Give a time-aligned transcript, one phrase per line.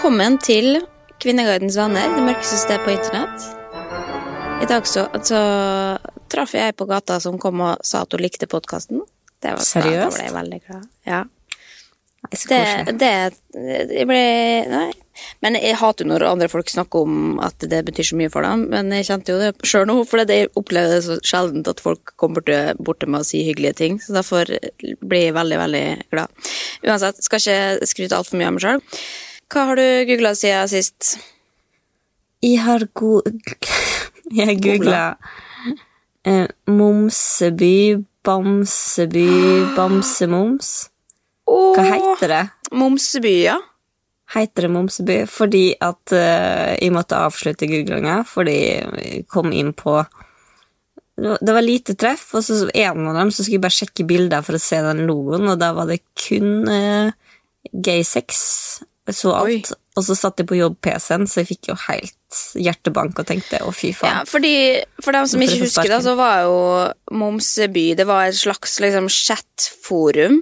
[0.00, 0.78] Velkommen til
[1.20, 3.42] Kvinneguidens venner, det mørkeste stedet på internett.
[4.64, 5.40] I dag så altså,
[6.32, 9.02] traff jeg ei på gata som kom og sa at hun likte podkasten.
[9.44, 9.76] Seriøst?
[9.76, 10.88] Da ble jeg veldig glad.
[11.04, 11.20] Ja.
[12.32, 12.62] Det,
[12.96, 13.12] det
[13.92, 14.24] Jeg ble
[14.72, 14.88] Nei.
[15.44, 18.70] Men jeg hater når andre folk snakker om at det betyr så mye for dem,
[18.72, 22.16] men jeg kjente jo det sjøl nå, for jeg opplever det så sjeldent at folk
[22.16, 22.40] kommer
[22.80, 26.46] bort til meg og sier hyggelige ting, så derfor blir jeg veldig, veldig glad.
[26.88, 28.88] Uansett, skal ikke skryte altfor mye av meg sjøl.
[29.50, 31.16] Hva har du googla siden sist?
[32.44, 33.18] Jeg har go...
[34.40, 35.16] Jeg googla
[36.22, 39.24] eh, Momseby, Bamseby,
[39.76, 40.68] Bamsemums.
[41.50, 42.42] Hva heter det?
[42.78, 43.56] Momseby, ja.
[44.30, 45.16] Heter det Momseby?
[45.26, 49.96] Fordi at eh, jeg måtte avslutte googlinga, fordi jeg kom inn på
[51.20, 53.76] det var- det var lite treff, og så en av dem så skulle jeg bare
[53.80, 57.10] sjekke bilder for å se den logoen, og da var det kun uh,
[57.74, 58.38] gay sex.
[59.08, 59.72] Jeg så alt.
[59.98, 63.72] Og så satt jeg på jobb-PC-en, så jeg fikk jo helt hjertebank og tenkte å,
[63.74, 64.28] fy Ja, faen.
[64.30, 64.52] fordi,
[65.02, 66.58] For dem som ikke er husker det, så var jo
[67.18, 70.38] Momseby Det var et slags liksom, chatforum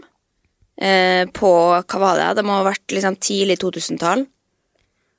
[0.80, 2.28] eh, på Hva var det?
[2.38, 4.26] Det må ha vært liksom, tidlig 2000-tall.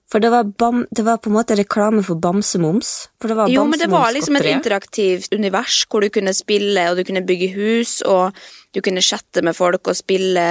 [0.09, 3.09] For det var, bam, det var på en måte reklame for Bamsemums.
[3.21, 6.87] For det var Jo, men det var liksom et interaktivt univers hvor du kunne spille,
[6.89, 8.33] og du kunne bygge hus, og
[8.73, 10.41] du kunne chatte med folk og spille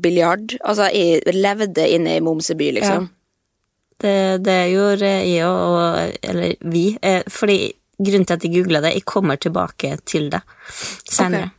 [0.00, 0.54] biljard.
[0.64, 3.10] Altså, jeg levde inne i Momseby, liksom.
[4.02, 6.86] Det, det gjorde jeg òg, og Eller vi.
[7.02, 7.58] Eh, fordi
[8.02, 10.40] grunnen til at jeg googla det Jeg kommer tilbake til det
[11.06, 11.50] senere.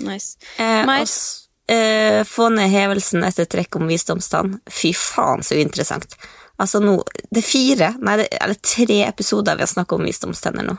[0.00, 0.36] Nice.
[0.58, 4.58] Eh, Meg- og s- eh, få ned hevelsen etter trekk om visdomstann.
[4.70, 6.16] Fy faen, så interessant.
[6.60, 6.98] Altså nå,
[7.30, 10.74] Det er fire, nei, det, eller tre episoder vi har snakka om visdomstenner nå.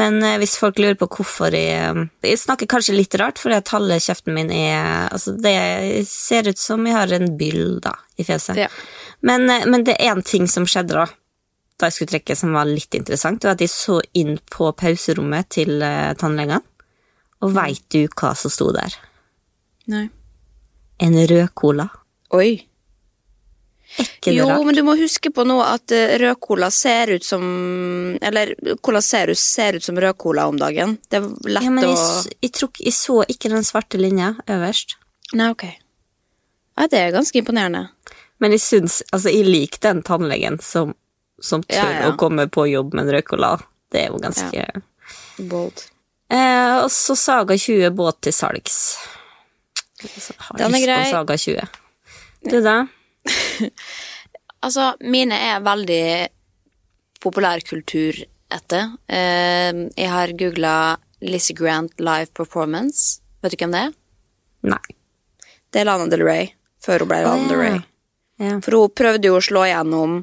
[0.00, 3.58] Men eh, hvis folk lurer på hvorfor jeg eh, Jeg snakker kanskje litt rart, fordi
[3.58, 7.92] at halve kjeften min er Altså, det ser ut som jeg har en byll, da,
[8.16, 8.56] i fjeset.
[8.64, 8.70] Ja.
[9.20, 11.08] Men, eh, men det er én ting som skjedde da
[11.76, 15.50] da jeg skulle trekke, som var litt interessant, var at jeg så inn på pauserommet
[15.52, 16.62] til uh, tannlegen,
[17.44, 18.96] og veit du hva som sto der?
[19.92, 20.06] Nei.
[20.98, 21.88] En rød cola.
[22.36, 22.66] Oi.
[23.96, 24.64] Ikke det Jo, rart?
[24.66, 27.44] men du må huske på nå at eh, rød cola ser ut som
[28.20, 28.50] Eller
[28.84, 30.96] Cola Zerus ser ut som rød cola om dagen.
[31.08, 34.34] Det er lett Ja, men jeg, å jeg, tror, jeg så ikke den svarte linja
[34.52, 34.96] øverst.
[35.32, 35.64] Nei, ok.
[36.76, 37.86] Ja, det er ganske imponerende.
[38.42, 40.92] Men jeg syns Altså, jeg liker den tannlegen som,
[41.40, 42.10] som tør Ja, ja.
[42.12, 43.54] å komme på jobb med en rød cola.
[43.92, 44.66] Det er jo ganske
[45.46, 45.86] Bold.
[46.28, 48.96] eh, Og så Saga 20 båt til salgs.
[50.02, 51.10] Har Den er lyst på grei.
[51.10, 51.66] Saga 20.
[52.50, 52.76] Du, da?
[54.66, 56.26] Altså, mine er veldig
[57.22, 58.16] populærkultur
[58.56, 58.88] etter.
[59.06, 60.72] Eh, jeg har googla
[61.22, 63.20] Lizzie Grant live performance.
[63.44, 63.92] Vet du hvem det er?
[64.72, 64.96] Nei.
[65.70, 66.48] Det er Lana Del Rey,
[66.82, 67.78] før hun ble Lana Del Rey.
[68.42, 68.56] Ja.
[68.64, 70.18] For hun prøvde jo å slå igjennom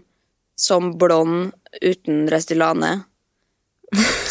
[0.59, 2.91] som blond uten Restylane.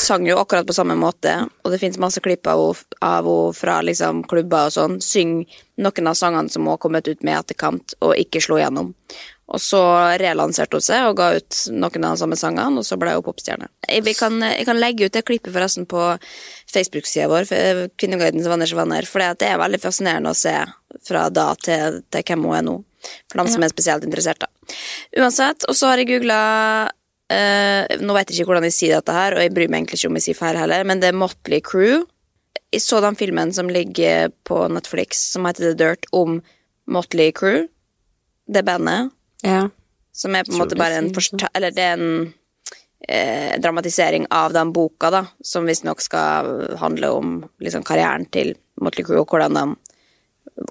[0.02, 2.62] Sang jo akkurat på samme måte, og det fins masse klipp av
[3.02, 4.96] henne fra liksom klubber og sånn.
[5.04, 5.42] Syng
[5.82, 8.92] noen av sangene som hun har kommet ut med i etterkant, og ikke slo igjennom.
[9.52, 9.80] Og så
[10.22, 13.24] relanserte hun seg og ga ut noen av de samme sangene, og så ble hun
[13.26, 13.68] popstjerne.
[13.88, 16.06] Jeg, kan, jeg kan legge ut det klippet forresten på
[16.72, 20.54] Facebook-sida vår, for- Kvinneguidens venners venner, for det er veldig fascinerende å se
[21.06, 22.78] fra da til, til hvem hun er nå.
[23.30, 24.48] For dem som er spesielt interessert, da.
[25.18, 26.40] Uansett, og så har jeg googla
[28.02, 30.10] Nå vet jeg ikke hvordan jeg sier dette her, og jeg bryr meg egentlig ikke
[30.10, 32.02] om jeg sier feil heller, men det er Motley Crew.
[32.72, 36.40] Jeg så den filmen som ligger på Netflix, som heter The Dirt, om
[36.88, 37.66] Motley Crew.
[38.48, 39.12] Det bandet.
[39.44, 39.66] Ja.
[40.12, 41.12] Som er på en måte bare en
[41.54, 42.32] Eller det er en
[43.08, 49.04] eh, dramatisering av den boka, da, som visstnok skal handle om liksom, karrieren til Motley
[49.04, 49.76] Crew, og hvordan den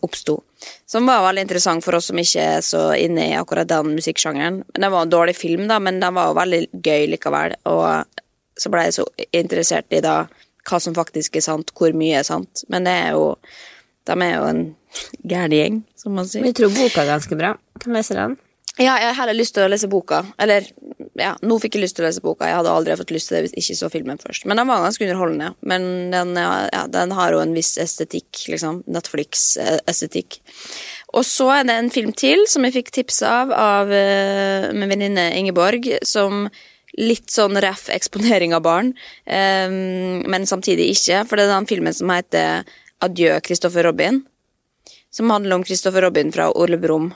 [0.02, 0.40] oppsto.
[0.86, 4.62] Som var veldig interessant for oss som ikke er så inne i akkurat den musikksjangeren.
[4.76, 7.56] Den var en dårlig film, da, men den var jo veldig gøy likevel.
[7.72, 8.22] Og
[8.60, 10.24] så ble jeg så interessert i da
[10.70, 12.64] hva som faktisk er sant, hvor mye er sant.
[12.70, 13.36] Men det er jo
[14.10, 14.62] De er jo en
[15.30, 16.44] gæren gjeng, som man sier.
[16.44, 17.54] Vi tror boka er ganske bra.
[17.82, 18.34] Kan lese den.
[18.80, 20.24] Ja, jeg har heller lyst til å lese boka.
[20.42, 20.66] Eller,
[21.20, 22.48] ja, nå fikk jeg lyst til å lese boka.
[22.48, 24.46] Jeg hadde aldri fått lyst til det hvis jeg ikke så filmen først.
[24.48, 25.50] Men den var ganske underholdende.
[25.68, 28.82] Men den, ja, den har jo en viss estetikk, liksom.
[28.92, 30.40] Netflix-estetikk.
[31.18, 34.92] Og så er det en film til som jeg fikk tips av av eh, min
[34.92, 36.46] venninne Ingeborg, som
[37.00, 38.94] litt sånn ref eksponering av barn,
[39.26, 41.26] eh, men samtidig ikke.
[41.28, 42.64] For det er den filmen som heter
[43.04, 44.24] Adjø, Christopher Robin.
[45.12, 47.12] Som handler om Christopher Robin fra Ole Brumm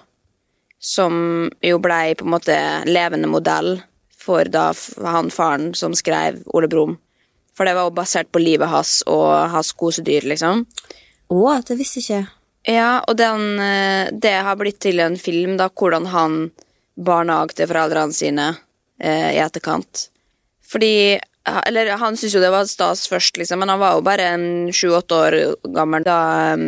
[0.79, 3.79] som jo blei på en måte levende modell
[4.25, 4.71] for da
[5.05, 6.97] han faren som skrev Ole Brumm.
[7.55, 10.65] For det var jo basert på livet hans og hans kosedyr, liksom.
[11.31, 12.35] Å, det visste jeg ikke.
[12.65, 16.39] Ja, og den, eh, det har blitt til en film, da, hvordan han
[16.95, 18.47] barnehagte foreldrene sine
[18.99, 20.09] eh, i etterkant.
[20.65, 24.23] Fordi Eller han syntes jo det var stas først, liksom, men han var jo bare
[24.33, 25.35] en sju-åtte år
[25.75, 26.17] gammel da
[26.57, 26.63] um,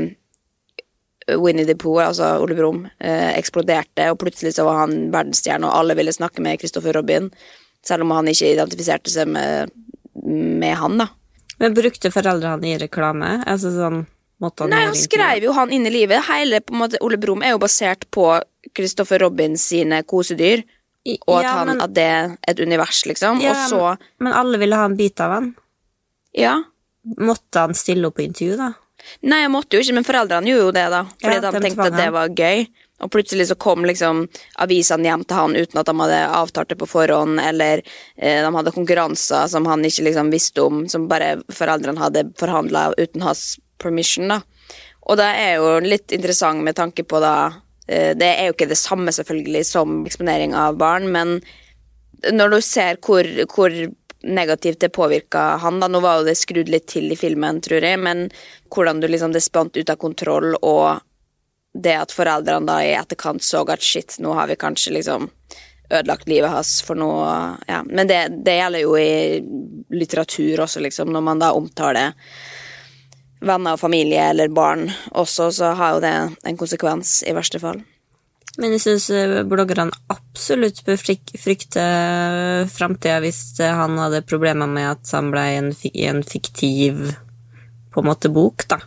[1.35, 5.75] Winnie the Pooh, altså Ole Brumm, eh, eksploderte, og plutselig så var han verdensstjerne, og
[5.81, 7.31] alle ville snakke med Christopher Robin,
[7.85, 9.71] selv om han ikke identifiserte seg med,
[10.23, 11.09] med han, da.
[11.59, 13.31] Men brukte foreldrene han i reklame?
[13.49, 14.05] Altså sånn
[14.39, 16.21] han Nei, han skrev jo han inn i livet.
[16.29, 18.27] Hele på en måte, Ole Brumm er jo basert på
[18.77, 20.61] Christopher Robin sine kosedyr,
[21.07, 23.41] I- og at, ja, han, men- at det er et univers, liksom.
[23.41, 25.55] ja, og så Men alle ville ha en bit av han.
[26.37, 26.63] Ja.
[27.17, 28.73] Måtte han stille opp på intervju, da?
[29.21, 31.01] Nei, jeg måtte jo ikke, men foreldrene gjorde jo det, da.
[31.21, 32.67] Fordi Ja, de tenkte at det var gøy.
[33.05, 34.23] Og plutselig så kom liksom
[34.63, 37.83] avisene hjem til han uten at de hadde avtalt det på forhånd, eller
[38.17, 42.89] eh, de hadde konkurranser som han ikke liksom visste om, som bare foreldrene hadde forhandla
[42.97, 44.41] uten hans permission, da.
[45.07, 47.35] Og det er jo litt interessant med tanke på da
[47.87, 51.37] eh, Det er jo ikke det samme, selvfølgelig, som eksponering av barn, men
[52.33, 53.73] når du ser hvor, hvor
[54.23, 57.83] negativt det påvirka han, da Nå var jo det skrudd litt til i filmen, tror
[57.83, 58.27] jeg, men
[58.73, 61.03] hvordan du liksom det spant ut av kontroll, og
[61.77, 65.29] det at foreldrene da i etterkant så at shit, nå har vi kanskje liksom
[65.89, 67.83] ødelagt livet hans for noe Ja.
[67.85, 69.39] Men det, det gjelder jo i
[69.93, 72.15] litteratur også, liksom, når man da omtaler
[73.39, 77.83] venner og familie eller barn også, så har jo det en konsekvens, i verste fall.
[78.57, 79.07] Men jeg syns
[79.49, 81.85] bloggerne absolutt bør frykte
[82.73, 87.11] framtida hvis eh, han hadde problemer med at han ble en, en fiktiv
[87.93, 88.79] på en måte bok, da.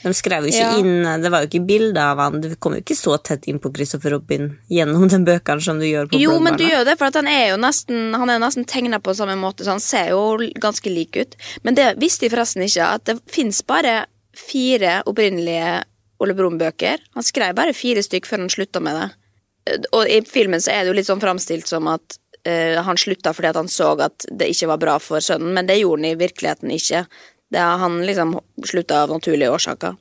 [0.00, 0.76] De skrev jo ikke Ja.
[0.80, 2.40] inn Det var jo ikke bilder av han.
[2.40, 5.84] Du kom jo ikke så tett inn på Christopher Robin gjennom den bøkene som du
[5.86, 8.64] gjør på Jo, men du gjør det, for han er jo nesten Han er nesten
[8.64, 11.36] tegna på samme måte, så han ser jo ganske lik ut.
[11.62, 15.82] Men det visste jeg forresten ikke, at det fins bare fire opprinnelige
[16.20, 17.00] Ole Brumm-bøker.
[17.16, 19.08] Han skrev bare fire stykk før han slutta med det.
[19.96, 22.16] Og i filmen så er det jo litt sånn framstilt som at
[22.48, 25.68] uh, han slutta fordi at han så at det ikke var bra for sønnen, men
[25.68, 27.04] det gjorde han i virkeligheten ikke.
[27.50, 28.36] Det han liksom
[28.68, 29.96] slutta av naturlige årsaker.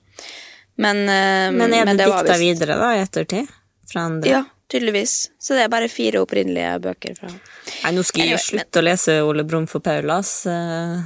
[0.80, 2.46] Men, uh, Men er det, var dikta vist...
[2.46, 3.56] videre, da, i ettertid?
[3.90, 4.30] Fra andre?
[4.30, 5.16] Ja, tydeligvis.
[5.42, 8.86] Så det er bare fire opprinnelige bøker fra Nei, nå skal jeg jeg slutte å
[8.86, 10.44] lese Ole Brumm for Paulas.
[10.50, 11.02] eh.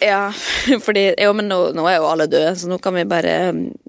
[0.00, 0.32] Ja,
[0.86, 3.36] fordi Jo, men nå, nå er jo alle døde, så nå kan vi bare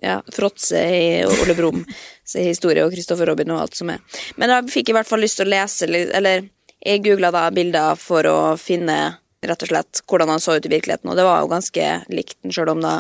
[0.03, 1.83] ja, fråtse i Ole Brumm
[2.27, 4.03] sin historie og Christopher Robin og alt som er.
[4.35, 6.47] Men da fikk jeg i hvert fall lyst til å lese Eller
[6.77, 10.71] jeg googla da bilder for å finne rett og slett hvordan han så ut i
[10.71, 12.99] virkeligheten, og det var jo ganske likt den, sjøl om da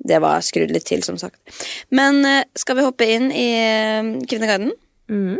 [0.00, 1.36] det var skrudd litt til, som sagt.
[1.92, 3.50] Men eh, skal vi hoppe inn i
[4.24, 4.72] Kvinneguiden?
[5.12, 5.36] Mm.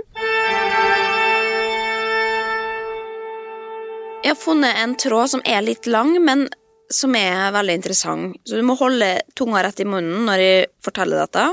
[4.20, 6.44] Jeg har funnet en tråd som er litt lang, men
[6.90, 8.36] som er veldig interessant.
[8.44, 11.46] Så du må holde tunga rett i munnen når jeg forteller dette.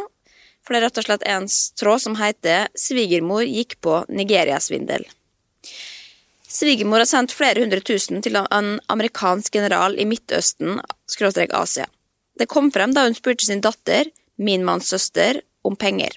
[0.65, 1.45] For det er rett og slett en
[1.79, 5.05] tråd som heter 'Svigermor gikk på Nigeria-svindel'.
[6.47, 11.85] Svigermor har sendt flere hundre tusen til en amerikansk general i Midtøsten, skråstrek Asia.
[12.39, 16.15] Det kom frem da hun spurte sin datter, min manns søster, om penger.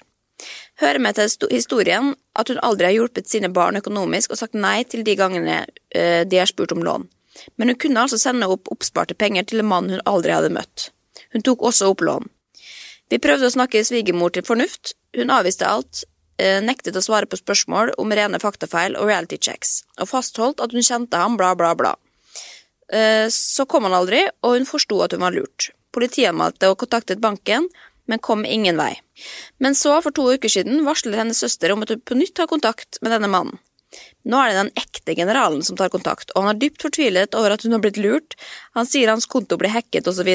[0.81, 4.83] Hører med til historien at hun aldri har hjulpet sine barn økonomisk og sagt nei
[4.83, 7.07] til de gangene eh, de har spurt om lån.
[7.55, 10.89] Men hun kunne altså sende opp oppsparte penger til en mann hun aldri hadde møtt.
[11.33, 12.29] Hun tok også opp lån.
[13.11, 14.93] Vi prøvde å snakke svigermor til fornuft.
[15.17, 16.03] Hun avviste alt,
[16.39, 20.71] eh, nektet å svare på spørsmål om rene faktafeil og reality checks, og fastholdt at
[20.71, 21.95] hun kjente ham, bla, bla, bla.
[22.91, 25.71] Eh, så kom han aldri, og hun forsto at hun var lurt.
[25.91, 27.67] Politianmeldte og kontaktet banken,
[28.07, 28.99] men kom ingen vei.
[29.59, 32.47] Men så, for to uker siden, varslet hennes søster om at hun på nytt har
[32.47, 33.59] kontakt med denne mannen.
[34.23, 37.55] Nå er det den ekte generalen som tar kontakt, og han er dypt fortvilet over
[37.55, 38.37] at hun har blitt lurt,
[38.77, 40.29] han sier hans konto blir hacket, osv.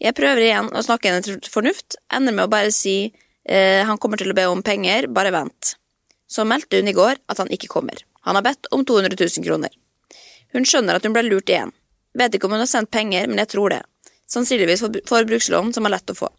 [0.00, 3.98] Jeg prøver igjen å snakke henne til fornuft, ender med å bare si eh, han
[4.00, 5.74] kommer til å be om penger, bare vent.
[6.30, 8.04] Så meldte hun i går at han ikke kommer.
[8.28, 9.72] Han har bedt om 200 000 kroner.
[10.54, 11.72] Hun skjønner at hun ble lurt igjen.
[12.18, 13.80] Vet ikke om hun har sendt penger, men jeg tror det.
[14.30, 16.30] Sannsynligvis for forbrukslån som er lett å få.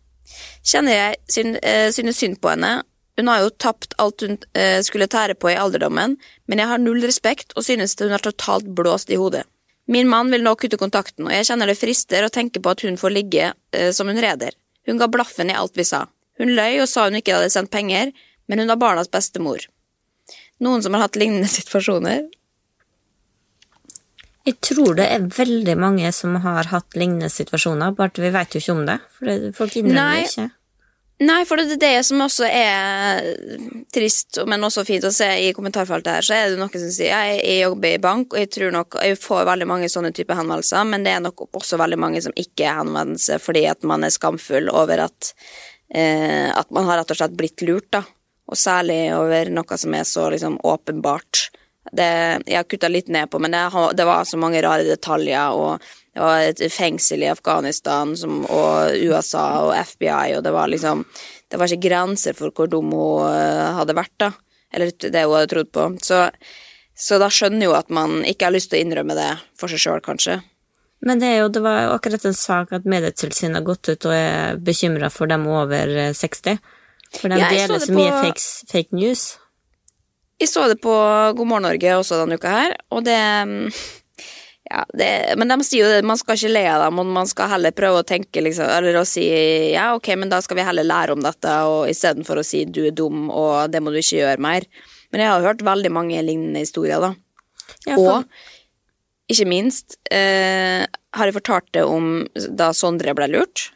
[0.63, 2.81] Kjenner jeg eh, synes synd på henne,
[3.19, 6.15] hun har jo tapt alt hun eh, skulle tære på i alderdommen,
[6.47, 9.43] men jeg har null respekt og synes hun er totalt blåst i hodet.
[9.91, 12.83] Min mann vil nå kutte kontakten, og jeg kjenner det frister å tenke på at
[12.85, 14.55] hun får ligge eh, som hun reder.
[14.87, 16.05] Hun ga blaffen i alt vi sa.
[16.39, 18.13] Hun løy og sa hun ikke hadde sendt penger,
[18.47, 19.67] men hun var barnas bestemor.
[20.61, 22.29] Noen som har hatt lignende situasjoner?
[24.47, 28.61] Jeg tror det er veldig mange som har hatt lignende situasjoner, bare vi vet jo
[28.63, 28.97] ikke om det.
[29.19, 30.47] For folk innrømmer Nei, ikke.
[31.21, 33.27] Nei, for det er det som også er
[33.93, 37.11] trist, men også fint å se i kommentarfeltet her, så er det noen som sier
[37.11, 40.39] jeg, jeg jobber i bank, og jeg tror nok jeg får veldig mange sånne typer
[40.39, 44.07] henvendelser, men det er nok også veldig mange som ikke henvender seg fordi at man
[44.07, 45.31] er skamfull over at,
[45.93, 48.01] eh, at man har rett og slett blitt lurt, da.
[48.49, 51.51] Og særlig over noe som er så liksom åpenbart.
[51.91, 52.11] Det,
[52.49, 53.61] jeg har kutta litt ned på, men det,
[53.97, 55.53] det var så mange rare detaljer.
[55.53, 60.71] og det var et fengsel i Afghanistan som, og USA og FBI, og det var
[60.71, 61.05] liksom
[61.51, 64.31] Det var ikke grenser for hvor dum hun eh, hadde vært, da.
[64.71, 65.87] Eller det hun hadde trodd på.
[65.99, 66.21] Så,
[66.95, 69.83] så da skjønner jo at man ikke har lyst til å innrømme det for seg
[69.83, 70.37] sjøl, kanskje.
[71.03, 74.15] Men det, jo, det var jo akkurat en sak at Medietilsynet har gått ut og
[74.15, 76.55] er bekymra for dem over 60.
[76.55, 76.79] Eh,
[77.17, 79.25] for de ja, deler så mye fake, fake news.
[80.39, 80.93] Jeg så det på
[81.35, 83.19] God morgen Norge også denne uka her, og det
[84.71, 87.27] ja, det, men de sier jo at man skal ikke le av dem, og man
[87.27, 89.25] skal heller prøve å tenke liksom, eller å si
[89.73, 92.85] ja, ok, men da skal vi heller lære om dette, og istedenfor å si du
[92.87, 94.67] er dum, og det må du ikke gjøre mer.
[95.11, 97.13] Men jeg har hørt veldig mange lignende historier, da.
[97.89, 98.21] Ja, for...
[98.21, 103.69] Og ikke minst eh, har jeg fortalt det om da Sondre ble lurt.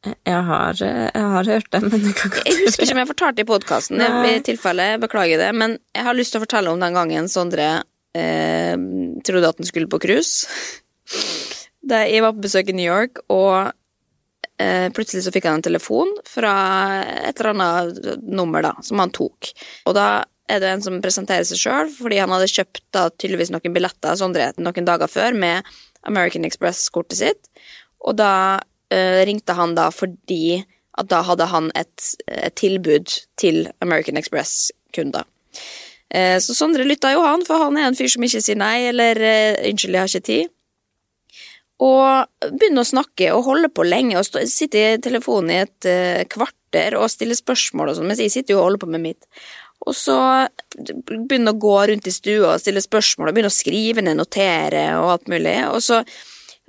[0.00, 3.10] Jeg har, jeg har hørt det, men det kan ikke Jeg husker ikke om jeg
[3.10, 6.72] fortalte det i podkasten, i tilfelle, beklager det, men jeg har lyst til å fortelle
[6.72, 7.68] om den gangen Sondre
[8.16, 8.76] eh,
[9.26, 10.46] trodde at den skulle på cruise.
[11.90, 13.72] Jeg var på besøk i New York, og
[14.60, 16.52] eh, plutselig så fikk han en telefon fra
[17.24, 19.52] et eller annet nummer da, som han tok.
[19.88, 20.10] Og da
[20.50, 24.18] er det en som presenterer seg sjøl, fordi han hadde kjøpt da tydeligvis noen billetter
[24.18, 25.68] Sondre, noen dager før med
[26.08, 27.50] American Express-kortet sitt.
[28.00, 28.60] Og da
[28.92, 30.60] eh, ringte han da fordi
[30.98, 35.24] at da hadde han et, et tilbud til American Express-kunder.
[36.10, 38.88] Eh, så Sondre lytta jo, han, for han er en fyr som ikke sier nei,
[38.90, 40.56] eller uh, 'unnskyld, jeg har ikke tid'.
[41.80, 46.22] Og begynner å snakke og holde på lenge, og sitter i telefonen i et uh,
[46.28, 49.28] kvarter og stiller spørsmål og sånn, mens jeg sitter jo og holder på med mitt.
[49.88, 50.18] Og så
[50.76, 54.90] begynner å gå rundt i stua og stille spørsmål og begynner å skrive ned, notere
[54.98, 55.56] og alt mulig.
[55.70, 56.02] Og så,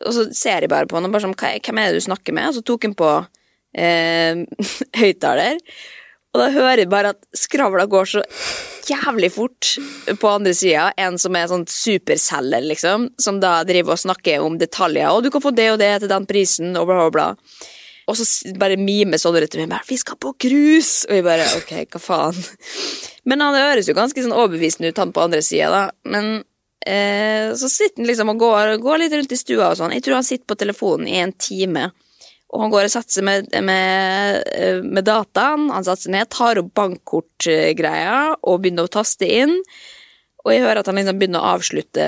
[0.06, 2.34] og så ser jeg bare på han og bare sånn 'Hvem er det du snakker
[2.38, 3.12] med?' Og så tok han på
[3.76, 4.46] eh,
[5.02, 5.60] høyttaler.
[6.32, 8.24] Og da hører jeg bare at skravla går så
[8.92, 9.74] jævlig fort
[10.20, 10.92] på andre sida.
[11.00, 15.10] En som er sånn superselger, liksom, som da driver og snakker om detaljer.
[15.10, 17.28] og du kan få det og det til den prisen', og bla, bla.
[18.10, 18.26] Og så
[18.60, 22.46] bare mimer Sondre til meg 'Vi skal på cruise!' Og jeg bare 'ok, hva faen'?
[23.26, 25.92] Men han høres jo ganske sånn overbevisende ut, han på andre sida, da.
[26.06, 26.44] Men
[26.86, 29.94] eh, så sitter han liksom og går, går litt rundt i stua og sånn.
[29.94, 31.92] Jeg tror han sitter på telefonen i en time
[32.52, 34.44] og han går og satser med, med,
[34.84, 35.70] med dataen.
[35.72, 39.56] Han satser ned, tar opp bankkortgreia og begynner å taste inn.
[40.44, 42.08] Og jeg hører at han liksom begynner å avslutte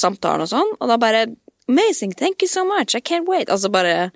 [0.00, 1.26] samtalen og sånn, og da bare
[1.66, 3.50] Amazing, thank you so much, I can't wait.
[3.50, 4.12] Altså bare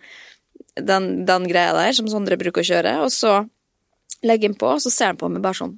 [0.79, 3.41] den, den greia der som Sondre bruker å kjøre, og så
[4.23, 5.73] legger han på, og så ser han på meg bare sånn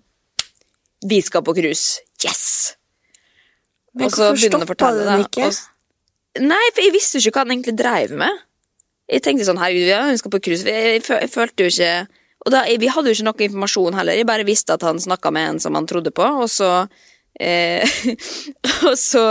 [1.08, 2.04] Vi skal på cruise!
[2.20, 2.76] Yes!
[3.96, 5.18] Men og så begynner han å fortelle det.
[5.24, 5.48] ikke?
[5.48, 8.44] og Nei, for jeg visste jo ikke hva han egentlig dreiv med.
[9.12, 10.66] Jeg tenkte sånn, herregud, ja, hun skal på cruise.
[10.66, 11.92] Jeg, jeg, jeg følte jo ikke
[12.46, 14.18] Og da, vi hadde jo ikke noe informasjon heller.
[14.18, 16.70] Jeg bare visste at han snakka med en som han trodde på, og så
[17.38, 17.84] eh,
[18.88, 19.24] Og så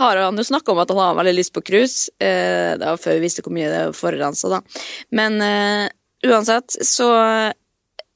[0.00, 2.12] har han jo snakka om at han har veldig lyst på cruise.
[2.20, 4.60] Eh, det var før vi visste hvor mye det forurensa, da.
[5.16, 5.88] Men eh,
[6.28, 7.08] uansett, så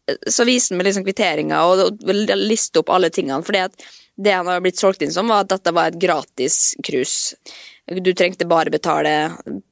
[0.04, 2.02] så viste han meg liksom kvitteringa og
[2.37, 3.40] liste opp alle tingene.
[3.44, 3.87] Fordi at
[4.21, 7.38] det han har blitt solgt inn som, var at dette var et gratis cruise.
[7.86, 9.10] Du trengte bare betale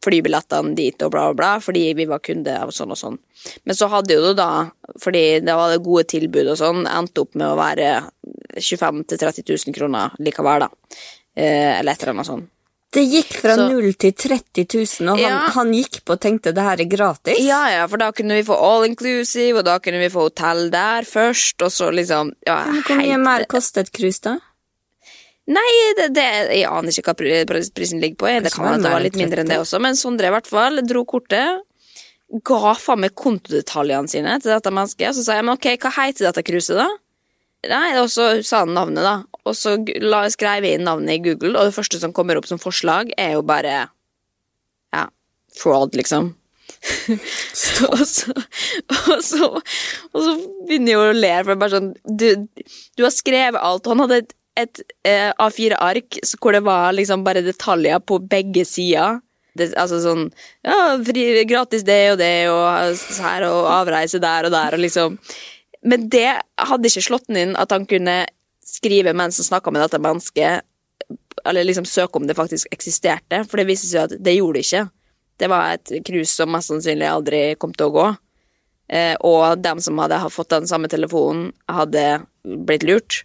[0.04, 3.16] flybillettene dit og bla, bla, bla, fordi vi var kunde av sånn og sånn.
[3.64, 4.50] Men så hadde jo det da,
[5.00, 7.88] fordi det var det gode tilbud og sånn, endte opp med å være
[8.60, 10.68] 25 000-30 000 kroner likevel, da.
[11.34, 12.48] Eh, eller et eller annet sånt.
[12.92, 15.38] Det gikk fra Så- null til 30 000, og han, Ja.
[15.54, 17.38] han gikk på og tenkte det her er gratis.
[17.40, 20.68] Ja, ja, for da kunne vi få all inclusive, og da kunne vi få hotell
[20.68, 24.36] der først, og så liksom ja, Hvor mye mer kostet et cruise, da?
[25.50, 28.28] Nei, det, det, jeg aner ikke hva pri- pri- prisen ligger på.
[28.44, 30.78] Det kan være det var litt mindre enn det også, men Sondre i hvert fall
[30.86, 31.64] dro kortet.
[32.46, 35.90] Ga faen meg kontodetaljene sine til dette mennesket, og så sa jeg men ok, hva
[35.98, 36.86] heter dette cruiset, da?
[37.68, 39.16] Nei, og så sa han navnet, da.
[39.46, 42.46] Og så la, skrev jeg inn navnet i Google, og det første som kommer opp
[42.48, 43.74] som forslag, er jo bare
[44.94, 45.02] ja,
[45.58, 46.30] fraud, liksom.
[47.52, 49.48] Så, og, så, og, så,
[50.14, 50.32] og så
[50.66, 52.26] begynner jeg å le, for det er bare sånn Du,
[52.98, 53.84] du har skrevet alt.
[53.86, 58.64] og Han hadde et, et eh, A4-ark hvor det var liksom bare detaljer på begge
[58.68, 59.20] sider.
[59.52, 60.28] Det, altså sånn
[60.64, 64.80] Ja, fri, gratis det og det, og så her, og avreise der og der, og
[64.80, 65.18] liksom
[65.84, 68.22] Men det hadde ikke slått den inn at han kunne
[68.64, 70.62] skrive mens han snakka med dette mennesket,
[71.44, 74.66] eller liksom søke om det faktisk eksisterte, for det viste seg at det gjorde det
[74.68, 74.84] ikke.
[75.42, 78.06] Det var et cruise som mest sannsynlig aldri kom til å gå.
[78.94, 83.24] Eh, og dem som hadde fått den samme telefonen, hadde blitt lurt.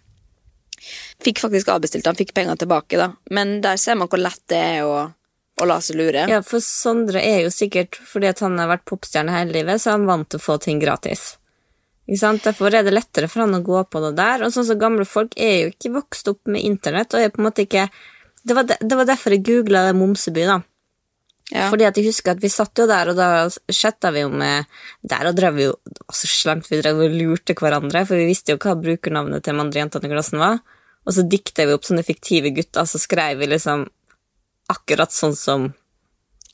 [1.24, 3.12] Fikk faktisk avbestilt, han fikk pengene tilbake, da.
[3.34, 5.00] Men der ser man hvor lett det er å,
[5.58, 6.28] å la seg lure.
[6.30, 9.98] Ja, for Sondre er jo sikkert, fordi han har vært popstjerne hele livet, så er
[9.98, 11.34] han vant til å få ting gratis.
[12.08, 12.44] Ikke sant?
[12.46, 14.46] Derfor er det lettere for han å gå på det der.
[14.46, 17.42] Og sånn som gamle folk er jo ikke vokst opp med internett, og er på
[17.42, 17.88] en måte ikke
[18.48, 20.60] Det var, de, det var derfor jeg googla Momseby, da.
[21.48, 21.70] Ja.
[21.72, 24.68] Fordi at jeg husker at vi satt jo der, og da chatta vi jo med
[25.08, 28.20] Der og drev vi jo det var så slemt, vi drev og lurte hverandre, for
[28.20, 30.60] vi visste jo hva brukernavnet til de andre jentene i klassen var.
[31.08, 33.86] Og så dikta vi opp sånne fiktive gutter, så skrev vi liksom
[34.68, 35.64] akkurat sånn som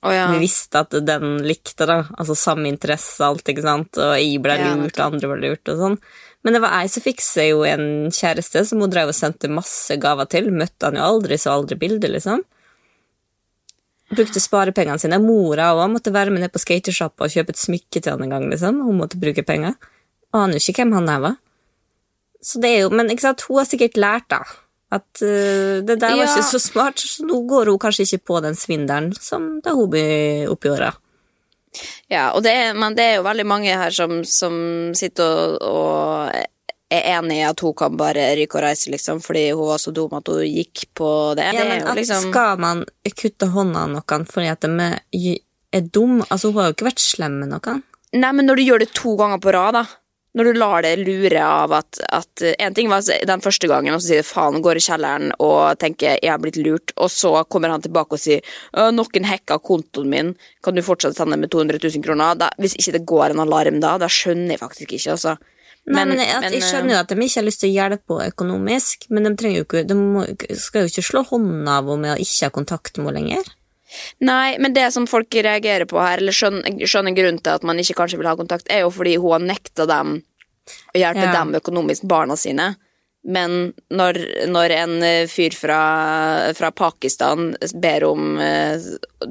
[0.04, 0.28] oh, ja.
[0.30, 2.04] vi visste at den likte, da.
[2.14, 3.98] Altså samme interesse, alt, ikke sant.
[3.98, 5.98] Og jeg ble Ja, lurt, og andre ble lurt, og sånn.
[6.44, 9.50] Men det var ei som fikk seg jo en kjæreste som hun drev og sendte
[9.50, 10.52] masse gaver til.
[10.54, 12.44] Møtte han jo aldri, så aldri bilde, liksom.
[14.14, 15.18] Brukte sparepengene sine.
[15.22, 18.34] Mora òg måtte være med ned på skatesjappa og kjøpe et smykke til han en
[18.36, 18.82] gang, liksom.
[18.86, 19.74] Hun måtte bruke penger.
[20.34, 21.36] Aner jo ikke hvem han der var.
[22.44, 24.42] Så det er jo, Men ikke sant, hun har sikkert lært, da.
[24.94, 26.28] At uh, det der var Ja.
[26.28, 29.90] ikke så smart, så nå går hun kanskje ikke på den svindelen som da hun
[29.90, 30.92] ble oppi åra.
[32.10, 35.62] Ja, og det er, men det er jo veldig mange her som, som sitter og,
[35.66, 36.44] og
[36.98, 39.92] er enig i at hun kan bare ryke og reise, liksom, fordi hun var så
[39.94, 41.48] dum at hun gikk på det.
[41.50, 45.34] Ja, men at liksom Skal man kutte hånda av noen fordi at de
[45.74, 46.22] er, dum?
[46.28, 47.84] Altså, hun har jo ikke vært slem med noen.
[48.14, 49.84] Nei, men når du gjør det to ganger på rad, da.
[50.34, 54.02] Når du lar det lure av at, at En ting var den første gangen, og
[54.02, 57.70] så sier faen, går i kjelleren og tenker jeg har blitt lurt, og så kommer
[57.70, 58.42] han tilbake og sier
[58.94, 62.34] noen hacka kontoen min, kan du fortsatt sende med 200 000 kroner?
[62.38, 65.36] Da, hvis ikke det går en alarm da, da skjønner jeg faktisk ikke, altså.
[65.84, 68.16] Nei, men, at, men, Jeg skjønner jo at de ikke har lyst til å hjelpe
[68.16, 70.22] henne økonomisk, men de, jo ikke, de må,
[70.56, 73.50] skal jo ikke slå hånda av henne med å ikke ha kontakt med henne lenger.
[74.24, 77.78] Nei, men det som folk reagerer på her, eller skjønner, skjønner grunnen til at man
[77.80, 80.16] ikke kanskje vil ha kontakt, er jo fordi hun har nekta dem
[80.94, 81.34] å hjelpe Ja.
[81.36, 82.74] dem økonomisk, barna sine.
[83.24, 84.18] Men når,
[84.52, 85.78] når en eh, fyr fra,
[86.56, 88.80] fra Pakistan ber om eh,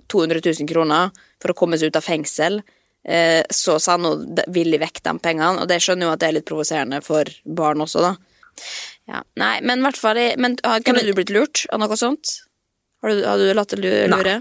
[0.10, 1.12] 200 000 kroner
[1.42, 2.62] for å komme seg ut av fengsel,
[3.06, 6.30] eh, så sender hun de- villig vekk de pengene, og det skjønner jo at det
[6.30, 8.16] er litt provoserende for barn også, da.
[9.10, 12.42] Ja, nei, men i hvert fall Men har- kunne du blitt lurt av noe sånt?
[13.02, 14.08] Har du, har du latt deg lure?
[14.08, 14.39] Nei.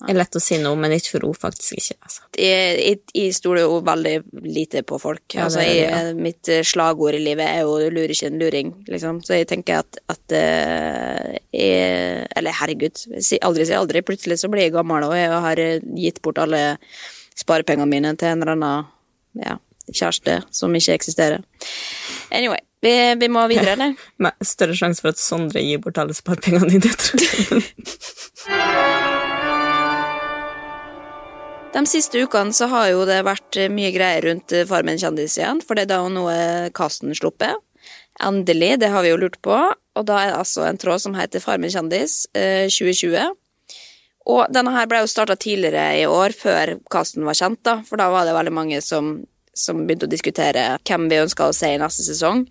[0.00, 1.96] Det er lett å si noe, men ikke for henne faktisk ikke.
[2.06, 2.22] Altså.
[2.40, 4.14] jeg, jeg, jeg stoler jo veldig
[4.46, 5.20] lite på folk.
[5.34, 6.14] Ja, altså, er det, ja.
[6.16, 9.20] Mitt eh, slagord i livet er jo 'lurer ikke en luring', liksom.
[9.26, 12.96] Så jeg tenker at, at eh, jeg, Eller herregud,
[13.44, 14.00] aldri si aldri.
[14.00, 16.78] Plutselig så blir jeg gammel, og jeg har eh, gitt bort alle
[17.40, 18.90] sparepengene mine til en eller annen
[19.40, 19.56] ja,
[19.88, 21.44] kjæreste som ikke eksisterer.
[22.30, 23.96] Anyway, vi, vi må videre, eller?
[24.22, 27.64] Med større sjanse for at Sondre gir bort alle sparepengene dine, tror.
[31.70, 35.36] De siste ukene så har jo det vært eh, mye greier rundt eh, Farmen kjendis
[35.38, 37.62] igjen, for det er da jo nå er casten sluppet.
[38.20, 39.54] Endelig, det har vi jo lurt på.
[39.54, 43.36] og da er det altså en tråd som heter Farmen kjendis eh, 2020.
[44.26, 47.96] Og denne her ble jo starta tidligere i år, før casten var kjent, da, for
[47.96, 49.24] da var det veldig mange som,
[49.56, 52.44] som begynte å diskutere hvem vi ønska å se i neste sesong.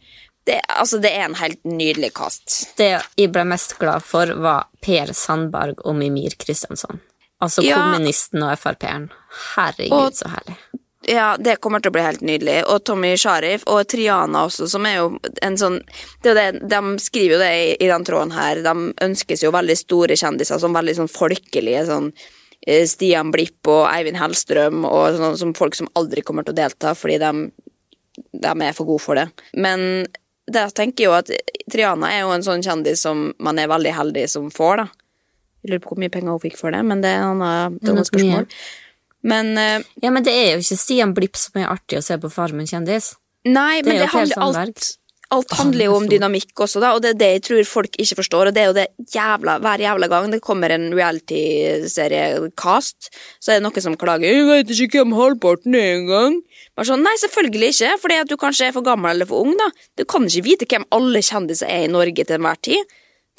[0.49, 2.75] Det, altså, det er en helt nydelig cast.
[2.79, 7.01] Det jeg ble mest glad for, var Per Sandberg og Mimir Kristjansson.
[7.39, 7.77] Altså Ja.
[7.77, 9.10] kommunisten og Frp-eren.
[9.55, 10.58] Herregud, Og- så herlig.
[11.09, 12.59] Ja, det kommer til å bli helt nydelig.
[12.69, 15.07] Og Tommy Sharif og Triana også, som er jo
[15.45, 15.79] en sånn
[16.21, 18.61] det er det, De skriver jo det i, i den tråden her.
[18.65, 18.73] De
[19.05, 21.81] ønskes jo veldig store kjendiser, som veldig sånn folkelige.
[21.89, 22.11] sånn
[22.67, 26.59] eh, Stian Blipp og Eivind Hellstrøm og sånn som folk som aldri kommer til å
[26.61, 27.31] delta fordi de,
[28.45, 29.25] de er for gode for det.
[29.57, 30.05] Men
[30.49, 31.31] det jeg jo at
[31.71, 34.87] Triana er jo en sånn kjendis som man er veldig heldig som får, da.
[35.63, 38.07] Jeg lurer på hvor mye penger hun fikk for det, men det er et annet-
[38.07, 38.45] spørsmål.
[38.45, 38.88] Mye.
[39.23, 42.17] Men uh, Ja, men det er jo ikke Stian Blipp som er artig å se
[42.19, 43.05] på Farmen kjendis.
[43.47, 44.95] Nei, Det men det handler alt
[45.29, 48.15] Alt handler jo om dynamikk også, da, og det er det jeg tror folk ikke
[48.17, 48.49] forstår.
[48.49, 53.60] Og det er jo det jævla, hver jævla gang det kommer en reality-serie-cast, så er
[53.60, 56.41] det noen som klager 'Jeg vet ikke hvem halvparten er engang'.
[56.73, 59.53] Bare sånn, Nei, selvfølgelig ikke, fordi at du kanskje er for gammel eller for ung.
[59.53, 59.69] da.
[59.97, 62.84] Du kan ikke vite hvem alle kjendiser er i Norge til enhver tid.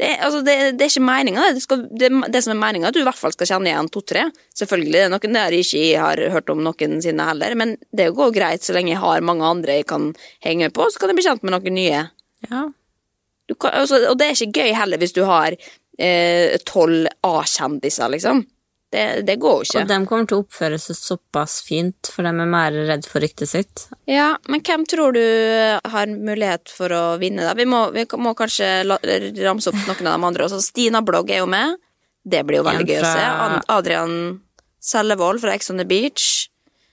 [0.00, 1.58] Det, altså, det, det er ikke meninga, det.
[1.58, 2.08] Det, skal, det.
[2.32, 4.22] Det som er meninga, at du i hvert fall skal kjenne igjen to-tre.
[4.56, 8.32] Selvfølgelig, det er noen der jeg ikke har hørt om noensinne heller, men det går
[8.36, 10.10] greit så lenge jeg har mange andre jeg kan
[10.46, 12.04] henge på, så kan jeg bli kjent med noen nye.
[12.48, 12.62] Ja.
[13.50, 15.58] Du kan, altså, og det er ikke gøy heller hvis du har
[16.64, 18.46] tolv A-kjendiser, liksom.
[18.90, 19.82] Det, det går jo ikke.
[19.84, 23.22] Og de kommer til å oppføre seg såpass fint, for de er mer redd for
[23.22, 23.84] ryktet sitt.
[24.10, 25.22] Ja, men hvem tror du
[25.94, 27.54] har mulighet for å vinne, da?
[27.54, 28.82] Vi må, vi må kanskje
[29.38, 30.58] ramse opp noen av de andre også.
[30.64, 31.78] Stina Blogg er jo med.
[32.26, 32.90] Det blir jo veldig fra...
[32.90, 33.62] gøy å se.
[33.76, 34.16] Adrian
[34.82, 36.50] Sellevold fra Ex on the Beach.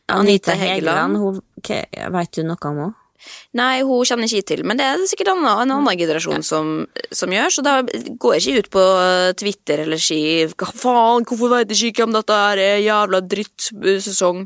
[0.08, 1.18] Anita Anita Hegeland.
[1.18, 2.94] Hegeland, hun, okay, vet du noe om henne?
[3.58, 6.46] Nei, hun kjenner ikke til, men det er det sikkert en annen, en annen generasjon
[6.46, 6.74] som,
[7.12, 8.84] som gjør, så da går jeg ikke ut på
[9.42, 10.20] Twitter eller si
[10.54, 14.46] hva faen, hvorfor vet jeg ikke om dette er, er jævla drittsesong.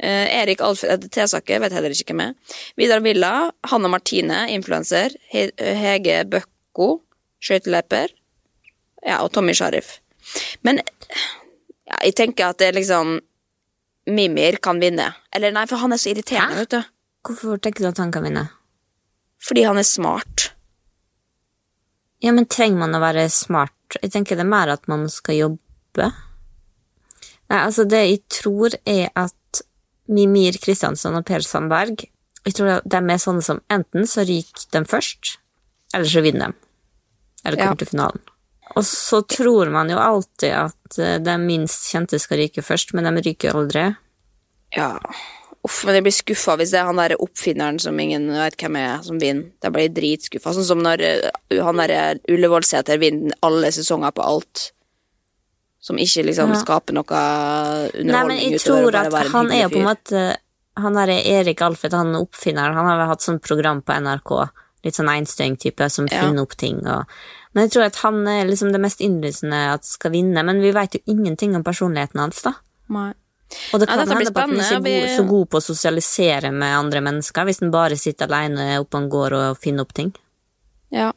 [0.00, 2.60] Uh, Erik Alfred Tesaker vet heller ikke hvem er.
[2.80, 3.32] Vidar Villa,
[3.68, 6.94] Hanna Martine, influenser, He Hege Bøkko,
[7.44, 8.14] skøyteløper,
[9.04, 9.98] ja, og Tommy Sharif.
[10.64, 13.18] Men ja, jeg tenker at det er liksom
[14.10, 15.10] Mimir kan vinne.
[15.36, 16.64] Eller nei, for han er så irriterende, Hæ?
[16.64, 16.80] vet du.
[17.26, 18.46] Hvorfor tenker du at han kan vinne?
[19.44, 20.50] Fordi han er smart.
[22.20, 23.72] Ja, men trenger man å være smart?
[24.02, 26.10] Jeg tenker det er mer at man skal jobbe.
[27.50, 29.62] Nei, altså det jeg tror er at
[30.10, 32.04] Mimir Kristiansson og Per Sandberg
[32.46, 35.34] Jeg tror de er sånne som enten så ryker de først,
[35.92, 36.68] eller så vinner de.
[37.44, 37.80] Eller kommer Ja.
[37.82, 38.22] til finalen.
[38.76, 43.04] Og så tror man jo alltid at eh, de minst kjente skal ryke først, men
[43.04, 43.84] de ryker jo aldri.
[44.76, 44.94] Ja.
[45.62, 48.76] Uff, men jeg blir skuffa hvis det er han der oppfinneren som ingen vet hvem
[48.80, 49.50] er, som vinner.
[49.60, 50.54] Da blir jeg dritskuffa.
[50.56, 54.70] Sånn som når eh, han derre Ullevålseter vinner alle sesonger på alt.
[55.80, 56.60] Som ikke liksom Ja.
[56.60, 60.24] skaper noe underholdning Nei, men jeg tror at han er jo på en måte
[60.80, 64.30] Han derre er Erik Alfred, han oppfinneren, han har vel hatt sånn program på NRK,
[64.84, 66.20] litt sånn einstøing-type, som Ja.
[66.22, 67.04] finner opp ting og
[67.52, 70.70] Men jeg tror at han er liksom det mest innlysende at skal vinne, men vi
[70.70, 72.52] vet jo ingenting om personligheten hans, da.
[72.88, 73.12] Nei.
[73.72, 76.52] Og det Ja, kan blir hende at man ikke er så god på å sosialisere
[76.54, 80.12] med andre mennesker, hvis man bare sitter alene oppe en gård og finner opp ting.
[80.94, 81.12] Ja.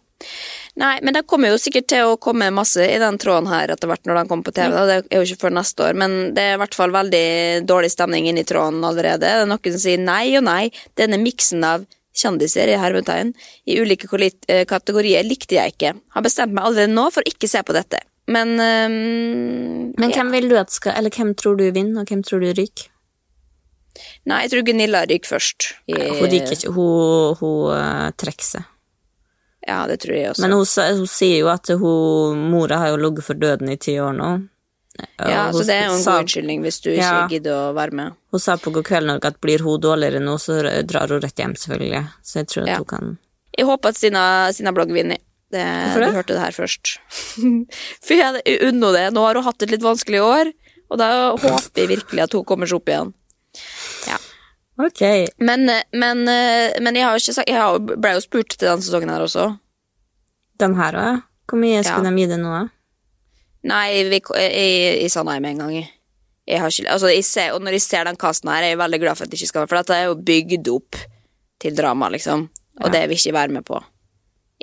[0.80, 3.90] Nei, men det kommer jo sikkert til å komme masse i den tråden her etter
[3.90, 4.72] hvert når den kommer på TV.
[4.74, 4.86] da.
[4.90, 7.28] Det er jo ikke før neste år, men det er i hvert fall veldig
[7.70, 9.22] dårlig stemning inni tråden allerede.
[9.22, 10.72] Det er noen som sier nei og nei.
[10.98, 11.86] Denne miksen av
[12.18, 13.34] kjendiser i hermetegn
[13.70, 14.10] i ulike
[14.48, 15.94] eh, kategorier likte jeg ikke.
[16.16, 18.02] Har bestemt meg allerede nå for å ikke se på dette.
[18.28, 20.16] Men um, Men ja.
[20.16, 22.90] hvem vil du at skal Eller hvem tror du vinner, og hvem tror du ryker?
[24.26, 25.68] Nei, jeg tror Gunilla ryker først.
[25.92, 28.64] I, Hun ryker ikke, hun, hun uh, trekker seg.
[29.68, 30.42] Ja, det tror jeg også.
[30.44, 30.64] Men hun,
[30.98, 34.32] hun sier jo at hun, mora har jo ligget for døden i ti år nå.
[35.20, 37.28] ja, hun, så det er jo en sa- god unnskyldning hvis du ikke Ja.
[37.32, 38.18] gidder å være med.
[38.34, 40.58] Hun sa på God kveld Norge at blir hun dårligere nå, så
[40.88, 42.04] drar hun rett hjem, selvfølgelig.
[42.24, 43.14] Så jeg tror at hun kan
[43.58, 45.22] Jeg håper at Stina, Stina Blogg vinner.
[45.54, 46.10] Det, Hvorfor det?
[46.10, 46.94] Du hørte det her først.
[48.06, 49.04] For jeg jeg unner det.
[49.14, 50.50] Nå har hun hatt et litt vanskelig år,
[50.90, 53.12] og da håper jeg virkelig at hun kommer seg opp igjen.
[54.10, 54.18] Ja.
[54.82, 55.04] Ok.
[55.38, 59.12] Men, men, men jeg har jo ikke sagt Jeg ble jo spurt til denne sesongen
[59.14, 59.44] her også.
[60.64, 61.20] Den her òg, ja.
[61.50, 62.10] Hvor mye skulle Ja.
[62.16, 62.64] de gi det nå, da?
[63.70, 65.74] Nei, vi, jeg, jeg sa nei med en gang.
[65.78, 65.90] jeg.
[66.50, 68.80] Jeg har ikke, altså jeg ser, og når jeg ser den casten her, er jeg
[68.82, 70.98] veldig glad for at det ikke skal være For dette er jo bygd opp
[71.64, 72.50] til drama, liksom.
[72.82, 72.92] Og Ja.
[72.98, 73.78] det vil jeg ikke være med på.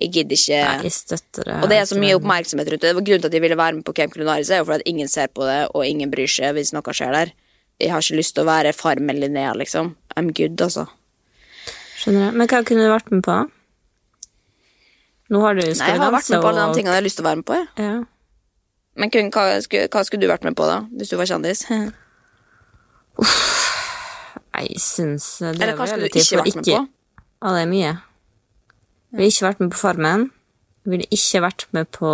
[0.00, 1.56] Jeg gidder ikke Nei, jeg støtter det.
[1.60, 2.88] Og det er så mye oppmerksomhet rundt det.
[2.88, 4.80] det var Grunnen til at jeg ville være med på Camp Culinaris, er jo fordi
[4.80, 7.32] at ingen ser på det, og ingen bryr seg hvis noe skjer der.
[7.80, 9.94] Jeg har ikke lyst til å være Farmen Linnea, liksom.
[10.16, 10.86] I'm good, altså.
[12.00, 12.36] Skjønner jeg.
[12.40, 13.36] Men hva kunne du vært med på?
[15.30, 17.06] Nå har du Nei, Skal jeg har vært med på alle de tingene jeg har
[17.06, 17.60] lyst til å være med på.
[17.60, 17.68] jeg.
[17.84, 17.98] ja.
[19.00, 20.80] Men kun, hva, skulle, hva skulle du vært med på, da?
[20.98, 21.62] Hvis du var kjendis?
[24.50, 26.80] Nei, Jeg syns det Eller er hva skulle du ikke vært med på?
[27.40, 27.92] Ja, det er mye.
[29.10, 30.28] Jeg ville ikke vært med på Farmen.
[30.80, 32.10] Jeg ville ikke vært med på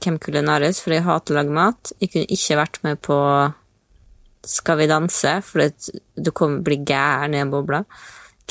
[0.00, 1.92] Hvem kulinaris, for jeg hater å lage mat.
[2.00, 3.18] Jeg kunne ikke vært med på
[4.46, 5.66] Skal vi danse, for
[6.16, 7.82] du kommer bli gæren i en boble.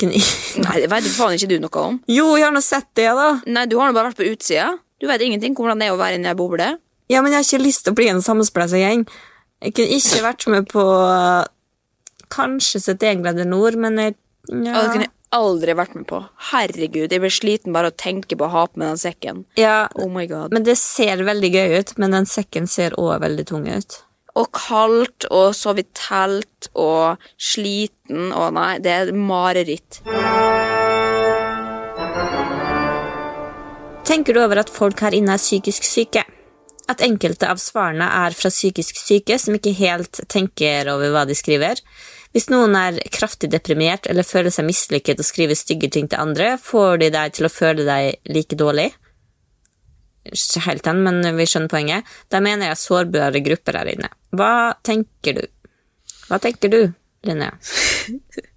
[0.00, 1.98] Nei, det vet du faen ikke du noe om.
[2.08, 3.34] Jo, jeg har nå sett det, da!
[3.50, 4.70] Nei, du har nå bare vært på utsida.
[5.00, 6.70] Du vet ingenting om hvordan det er å være inni ei boble.
[7.10, 9.04] Ja, men jeg har ikke lyst til å bli en sammenspleisa gjeng.
[9.60, 10.84] Jeg kunne ikke vært med på
[12.30, 14.14] Kanskje 71 grader nord, men jeg
[14.50, 14.84] det ja.
[14.88, 16.18] kunne jeg aldri vært med på.
[16.50, 19.44] Herregud, jeg blir sliten bare av å tenke på å ha på meg den sekken.
[19.56, 20.52] ja, Oh my god.
[20.52, 24.02] men det ser veldig gøy ut, men den sekken ser òg veldig tung ut.
[24.36, 30.02] og kaldt, og sove i telt, og sliten, og nei, det er mareritt.
[34.06, 36.24] Tenker du over at folk her inne er psykisk syke?
[36.90, 41.36] At enkelte av svarene er fra psykisk syke som ikke helt tenker over hva de
[41.38, 41.78] skriver?
[42.30, 46.52] Hvis noen er kraftig deprimert eller føler seg mislykket og skriver stygge ting til andre,
[46.62, 48.90] får de deg til å føle deg like dårlig?
[50.30, 52.12] Ikke helt den, men vi skjønner poenget.
[52.30, 54.12] Da mener jeg sårbare grupper her inne.
[54.36, 55.42] Hva tenker du?
[56.28, 56.80] Hva tenker du,
[57.26, 57.56] Linnea?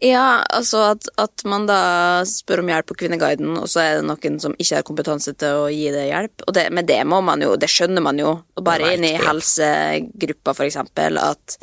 [0.00, 4.06] Ja, altså at, at man da spør om hjelp på Kvinneguiden, og så er det
[4.08, 6.44] noen som ikke har kompetanse til å gi det hjelp.
[6.46, 8.34] Og det, men det må man jo, det skjønner man jo.
[8.56, 11.56] Og bare inn i helsegruppa, for eksempel, at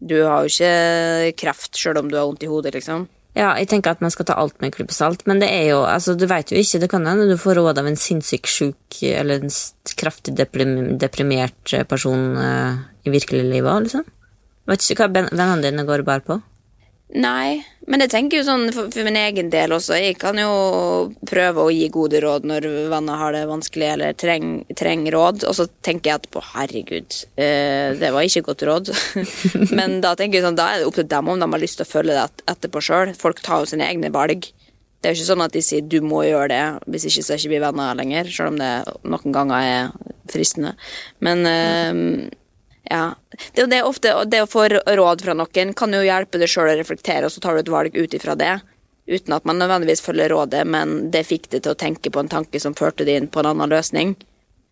[0.00, 3.06] du har jo ikke kraft sjøl om du har vondt i hodet, liksom.
[3.36, 5.68] Ja, jeg tenker at man skal ta alt med en klype salt, men det er
[5.68, 8.50] jo, altså, du vet jo ikke, det kan hende du får råd av en sinnssykt
[8.50, 9.52] sjuk eller en
[10.00, 14.08] kraftig deprimert eh, person uh, i virkelig livet òg, liksom.
[14.70, 16.40] Vet ikke hva vennene dine går bærer på.
[17.10, 17.58] Nei,
[17.90, 19.96] men jeg tenker jo sånn for, for min egen del også.
[19.98, 20.50] Jeg kan jo
[21.26, 25.56] prøve å gi gode råd når venner har det vanskelig eller trenger treng råd, og
[25.58, 28.92] så tenker jeg etterpå herregud, eh, det var ikke godt råd.
[29.78, 31.80] men da tenker jeg sånn, da er det opp til dem om de har lyst
[31.80, 33.14] til å følge det etterpå sjøl.
[33.18, 34.46] Folk tar jo sine egne valg.
[35.00, 37.34] Det er jo ikke sånn at de sier du må gjøre det, hvis ikke så
[37.34, 40.76] er ikke vi venner lenger, sjøl om det noen ganger er fristende.
[41.24, 42.30] Men eh,
[42.88, 43.14] ja.
[43.54, 46.78] Det, det, ofte, det å få råd fra noen kan jo hjelpe deg sjøl å
[46.78, 48.58] reflektere, og så tar du et valg ut ifra det.
[49.10, 52.30] Uten at man nødvendigvis følger rådet, men det fikk deg til å tenke på en
[52.30, 54.14] tanke som førte deg inn på en annen løsning.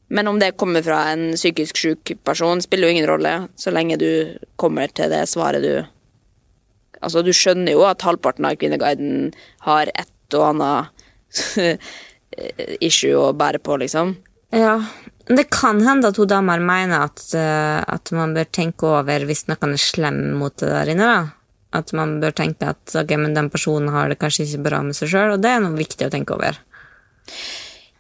[0.09, 3.99] Men om det kommer fra en psykisk syk person, spiller jo ingen rolle, så lenge
[4.01, 5.73] du kommer til det svaret du
[6.99, 9.29] Altså, du skjønner jo at halvparten av Kvinneguiden
[9.62, 11.68] har et og annet
[12.88, 14.16] issue å bære på, liksom.
[14.51, 14.81] Ja,
[15.29, 19.47] det kan hende at hun damer mener at, eh, at man bør tenke over hvis
[19.51, 21.19] noen er slem mot det der inne, da.
[21.79, 24.97] At man bør tenke at ok, men den personen har det kanskje ikke bra med
[24.97, 26.57] seg sjøl, og det er noe viktig å tenke over.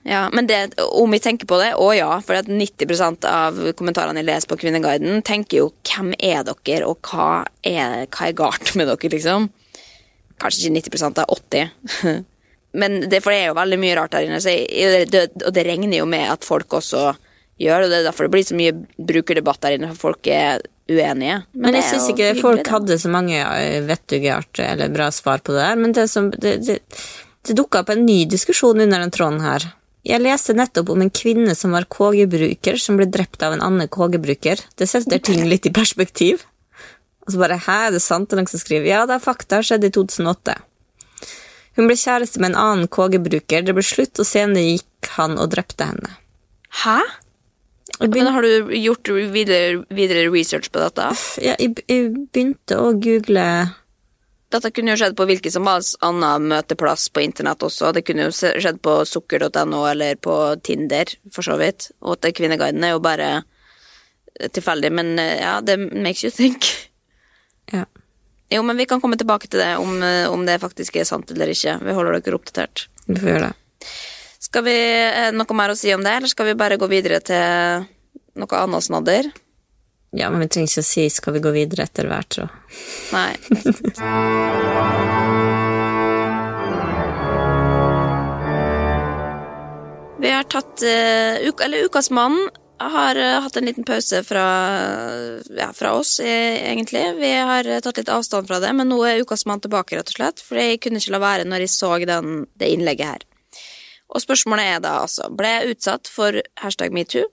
[0.08, 4.22] Ja, men det, om vi tenker på det, å ja, for at 90% av kommentarene
[4.22, 8.72] jeg leser på Kvinneguiden, tenker jo 'hvem er dere', og hva er, hva er galt
[8.74, 9.50] med dere, liksom?
[10.40, 11.70] Kanskje ikke 90 det er
[12.08, 12.24] 80
[12.78, 15.54] Men det, for det er jo veldig mye rart der inne, så jeg, det, og
[15.54, 17.12] det regner jo med at folk også
[17.58, 20.62] gjør, og det er derfor det blir så mye brukerdebatt der inne, for folk er
[20.88, 21.40] uenige.
[21.52, 22.74] Men men jeg syns ikke hyggelig, folk da.
[22.76, 26.54] hadde så mange eh, vettuge eller bra svar på det der, men det, som, det,
[26.66, 26.78] det,
[27.46, 29.66] det dukka opp en ny diskusjon under den tråden her.
[30.08, 33.90] Jeg leste nettopp om en kvinne som var KG-bruker, som ble drept av en annen
[33.92, 34.62] KG-bruker.
[34.78, 36.46] Det setter ting litt i perspektiv.
[37.26, 38.30] Og så bare Hæ, er det sant?
[38.30, 39.60] Det er noen som skriver Ja, det er fakta.
[39.60, 40.54] Skjedde i 2008.
[41.76, 43.66] Hun ble kjæreste med en annen KG-bruker.
[43.66, 46.14] Det ble slutt, og senere gikk han og drepte henne.
[46.84, 47.00] Hæ?
[47.98, 51.10] Men har du gjort videre, videre research på dette?
[51.42, 53.44] ja, jeg, jeg begynte å google
[54.52, 57.90] Dette kunne jo skjedd på hvilken som helst annen møteplass på internett også.
[57.92, 61.90] Det kunne jo skjedd på sukker.no eller på Tinder, for så vidt.
[62.00, 63.42] Og at Kvinneguiden er jo bare
[64.56, 66.70] tilfeldig, men eh, ja, det makes you think.
[67.72, 67.84] Ja.
[68.48, 71.30] Jo, men vi kan komme tilbake til det, om, eh, om det faktisk er sant
[71.30, 71.74] eller ikke.
[71.84, 72.86] Vi holder dere oppdatert.
[73.06, 73.88] Vi får gjøre det.
[74.40, 77.20] Skal vi eh, noe mer å si om det, eller skal vi bare gå videre
[77.20, 77.84] til
[78.38, 79.28] noe annet snadder?
[80.16, 82.48] Ja, men vi trenger ikke å si 'skal vi gå videre' etter hvert, så.
[83.12, 83.36] Nei.
[90.18, 92.34] Vi har tatt uh, uka, Eller Ukas mann
[92.78, 94.44] har eh, hatt en liten pause fra,
[95.56, 97.14] ja, fra oss, eh, egentlig.
[97.16, 100.12] Vi har eh, tatt litt avstand fra det, men nå er Ukas mann tilbake, rett
[100.12, 100.42] og slett.
[100.44, 103.26] For jeg kunne ikke la være når jeg så den, det innlegget her.
[104.08, 107.28] Og spørsmålet er da altså Ble jeg utsatt for hashtag metoo?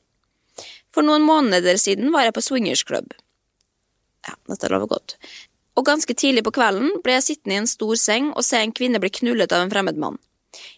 [0.95, 3.15] For noen måneder siden var jeg på swingersklubb.
[4.25, 5.17] Ja, dette lover godt.
[5.75, 8.73] Og ganske tidlig på kvelden ble jeg sittende i en stor seng og se en
[8.75, 10.19] kvinne bli knullet av en fremmed mann.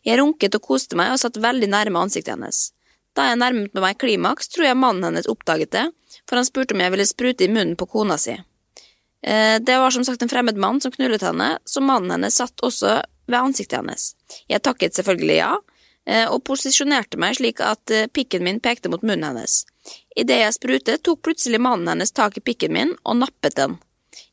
[0.05, 2.71] Jeg runket og koste meg og satt veldig nærme ansiktet hennes.
[3.17, 5.87] Da jeg nærmet meg klimaks, tror jeg mannen hennes oppdaget det,
[6.29, 8.35] for han spurte om jeg ville sprute i munnen på kona si.
[9.25, 12.61] Eh, Det var som sagt en fremmed mann som knullet henne, så mannen hennes satt
[12.61, 14.13] også ved ansiktet hennes.
[14.47, 15.55] Jeg takket selvfølgelig ja,
[16.05, 19.65] eh, og posisjonerte meg slik at eh, pikken min pekte mot munnen hennes.
[20.15, 23.79] Idet jeg sprutet, tok plutselig mannen hennes tak i pikken min og nappet den.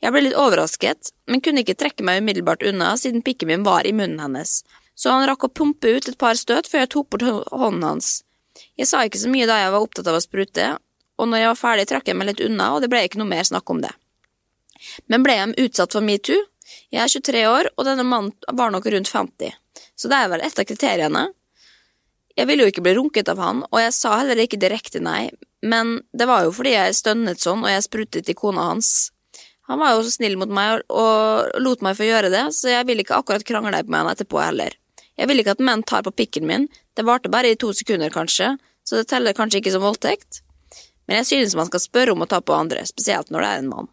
[0.04, 3.88] Jeg ble litt overrasket, men kunne ikke trekke meg umiddelbart unna siden pikken min var
[3.88, 4.62] i munnen hennes,
[4.94, 8.22] så han rakk å pumpe ut et par støt før jeg tok bort hånden hans.
[8.80, 10.72] Jeg sa ikke så mye da jeg var opptatt av å sprute,
[11.14, 13.30] og når jeg var ferdig trakk jeg meg litt unna, og det ble ikke noe
[13.30, 13.92] mer snakk om det.
[15.06, 16.40] Men ble jeg utsatt for metoo?
[16.90, 19.54] Jeg er 23 år, og denne mannen var nok rundt 50,
[19.94, 21.24] så det er vel et av kriteriene.
[22.34, 25.28] Jeg ville jo ikke bli runket av han, og jeg sa heller ikke direkte nei,
[25.62, 29.12] men det var jo fordi jeg stønnet sånn og jeg sprutet i kona hans.
[29.70, 32.88] Han var jo så snill mot meg og, lot meg få gjøre det, så jeg
[32.88, 34.74] vil ikke akkurat krangle med han etterpå heller.
[35.14, 38.10] Jeg vil ikke at menn tar på pikken min, det varte bare i to sekunder
[38.14, 38.54] kanskje,
[38.84, 40.42] så det teller kanskje ikke som voldtekt.
[41.06, 43.62] Men jeg synes man skal spørre om å ta på andre, spesielt når det er
[43.62, 43.88] en mann.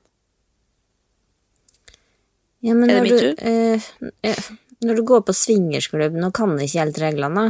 [2.61, 3.33] Ja, men Er det min tur?
[3.41, 3.81] eh,
[4.21, 4.43] eh,
[4.85, 7.45] når du går på swingersklubb, nå kan jeg ikke helt reglene,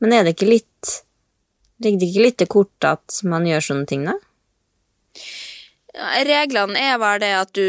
[0.00, 0.96] men er det ikke litt
[1.78, 4.16] Ligger det ikke litt til kort at man gjør sånne ting, da?
[5.98, 7.64] Reglene er vel det at du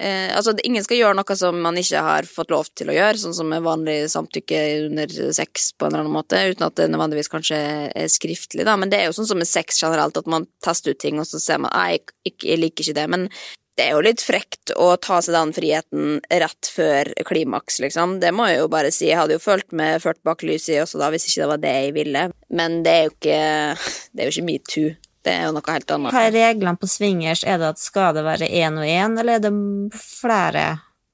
[0.00, 3.20] eh, Altså, ingen skal gjøre noe som man ikke har fått lov til å gjøre,
[3.22, 6.88] sånn som med vanlig samtykke under sex på en eller annen måte, uten at det
[6.90, 7.60] nødvendigvis kanskje
[7.94, 8.74] er skriftlig, da.
[8.80, 11.28] Men det er jo sånn som med sex generelt, at man tester ut ting, og
[11.30, 13.06] så ser man Nei, jeg, jeg liker ikke det.
[13.14, 13.28] Men
[13.74, 18.18] det er jo litt frekt å ta seg den friheten rett før klimaks, liksom.
[18.22, 19.08] Det må jeg jo bare si.
[19.10, 21.74] Jeg hadde jo følt meg ført bak lyset også da, hvis ikke det var det
[21.78, 22.28] jeg ville.
[22.54, 23.40] Men det er jo ikke
[24.14, 24.94] Det er jo ikke metoo.
[25.24, 26.12] Det er jo noe helt annet.
[26.12, 27.44] Hva er reglene på swingers?
[27.48, 29.52] Er det at skal det være én og én, eller er det
[29.96, 30.64] flere?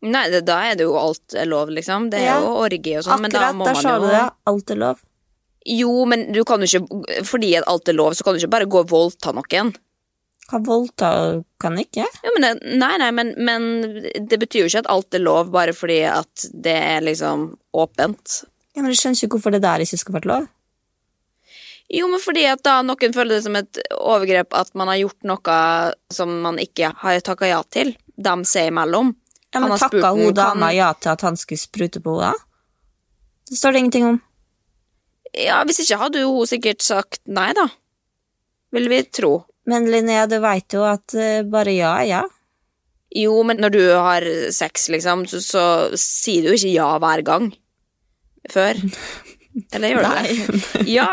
[0.02, 2.08] Nei, det, da er det jo alt er lov, liksom.
[2.10, 2.40] Det er Ja.
[2.40, 4.24] jo orgi og sånn, men da Akkurat, må der sa du det.
[4.50, 5.02] Alt er lov.
[5.68, 8.66] Jo, men du kan jo ikke Fordi alt er lov, så kan du ikke bare
[8.66, 9.74] gå og voldta noen.
[10.50, 11.10] Hva voldta
[11.62, 12.06] kan ikke?
[12.24, 13.66] Ja, men det, nei, nei, men, men
[14.26, 18.40] det betyr jo ikke at alt er lov bare fordi at det er liksom åpent.
[18.74, 20.48] Ja, men Jeg skjønner ikke hvorfor det der ikke skal være lov.
[21.90, 25.26] Jo, men fordi at da noen føler det som et overgrep at man har gjort
[25.26, 25.57] noe
[26.14, 29.14] som man ikke har takka ja til, dem seg imellom.
[29.50, 32.38] Ja, men Takka hun dama kan- ja til at han skulle sprute på henne?
[33.50, 34.20] Det står det ingenting om.
[35.35, 37.66] Ja, hvis ikke hadde jo hun sikkert sagt nei, da.
[38.70, 39.44] Vil vi tro.
[39.66, 42.22] Men Linnea, du veit jo at eh, bare ja er ja.
[43.11, 44.22] Jo, men når du har
[44.55, 45.64] sex, liksom, så, så
[45.98, 47.50] sier du ikke ja hver gang.
[48.50, 48.79] Før.
[49.72, 50.86] Eller gjør du det?
[50.98, 51.08] Ja.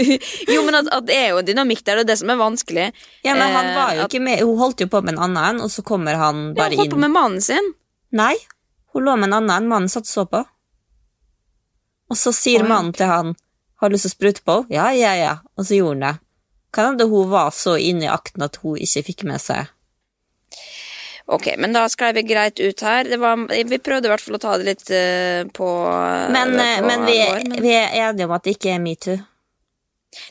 [0.54, 2.38] jo, men at, at det er jo en dynamikk der, det er det som er
[2.40, 2.86] vanskelig.
[3.26, 4.40] Ja, men han Eh, var jo at- ikke med.
[4.40, 6.90] Hun holdt jo på med en annen, og så kommer han Ja, bare hun holdt
[6.94, 7.04] på inn.
[7.06, 7.72] med mannen sin.
[8.12, 8.34] Nei,
[8.94, 9.68] hun lå med en annen.
[9.68, 10.44] Mannen satt og så på.
[12.10, 12.68] Og så sier Oi.
[12.68, 13.34] mannen til han
[13.80, 14.54] Har du lyst til å sprute på?
[14.72, 15.32] Ja, ja, ja.
[15.58, 16.20] Og så gjorde han det.
[16.72, 19.68] Kan hende hun var så inne i akten at hun ikke fikk med seg
[21.26, 23.04] Ok, men da skrev vi greit ut her.
[23.08, 25.68] Det var, vi prøvde i hvert fall å ta det litt eh, på
[26.34, 28.82] Men, eh, på men, vi, år, men- vi er enige om at det ikke er
[28.84, 29.16] metoo.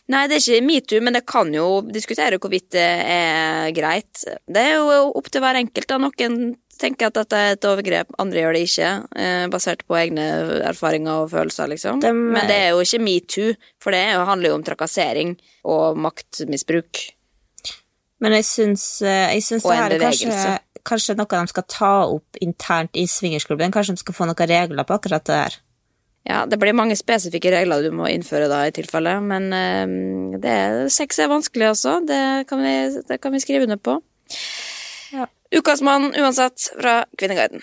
[0.08, 4.22] Nei, det er ikke metoo, men det kan jo diskutere hvorvidt det er greit.
[4.48, 5.88] Det er jo opp til hver enkelt.
[5.90, 5.98] da.
[6.00, 6.38] Noen
[6.80, 8.92] tenker at dette er et overgrep, andre gjør det ikke.
[9.18, 10.28] Eh, basert på egne
[10.70, 12.00] erfaringer og følelser, liksom.
[12.06, 15.98] Dem- Men det er jo ikke metoo, for det er handler jo om trakassering og
[15.98, 17.04] maktmisbruk.
[18.24, 20.56] Men jeg syns, eh, jeg syns det her er kanskje,
[20.88, 23.74] kanskje noe de skal ta opp internt i swingersklubben.
[23.76, 25.58] Kanskje de skal få noen regler på akkurat det der.
[26.24, 30.54] Ja, det blir mange spesifikke regler du må innføre da, i tilfelle, men um, det
[30.56, 31.98] er, sex er vanskelig også.
[32.08, 32.76] Det kan vi,
[33.10, 33.98] det kan vi skrive under på.
[35.12, 35.28] Ja.
[35.52, 37.60] Ukas mann uansett fra Kvinneguiden.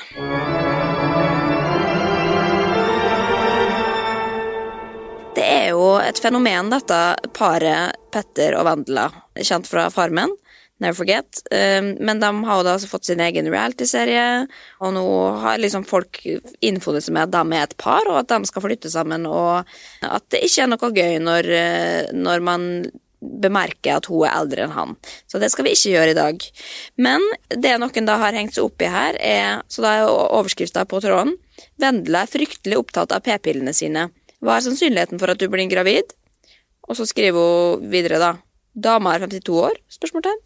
[5.40, 7.00] Det er jo et fenomen, dette
[7.32, 9.08] paret Petter og Vendela,
[9.40, 10.36] kjent fra Farmen.
[10.80, 11.42] Never Forget.
[11.52, 14.46] Um, Men de har jo da altså fått sin egen reality-serie,
[14.80, 15.04] og nå
[15.42, 16.22] har liksom folk
[16.64, 19.68] innfunnet seg med at de er et par, og at de skal flytte sammen, og
[20.06, 22.66] at det ikke er noe gøy når, eh, når man
[23.20, 24.96] bemerker at hun er eldre enn han.
[25.28, 26.46] Så det skal vi ikke gjøre i dag.
[26.96, 30.86] Men det noen da har hengt seg opp i her, er Så da er overskrifta
[30.88, 31.36] på tråden
[31.80, 34.08] Vendela er fryktelig opptatt av p-pillene sine.
[34.40, 36.14] Hva er sannsynligheten for at du blir gravid?
[36.88, 38.38] Og så skriver hun videre, da.
[38.72, 39.76] Dama er 52 år?
[39.92, 40.40] Spørsmålstegn.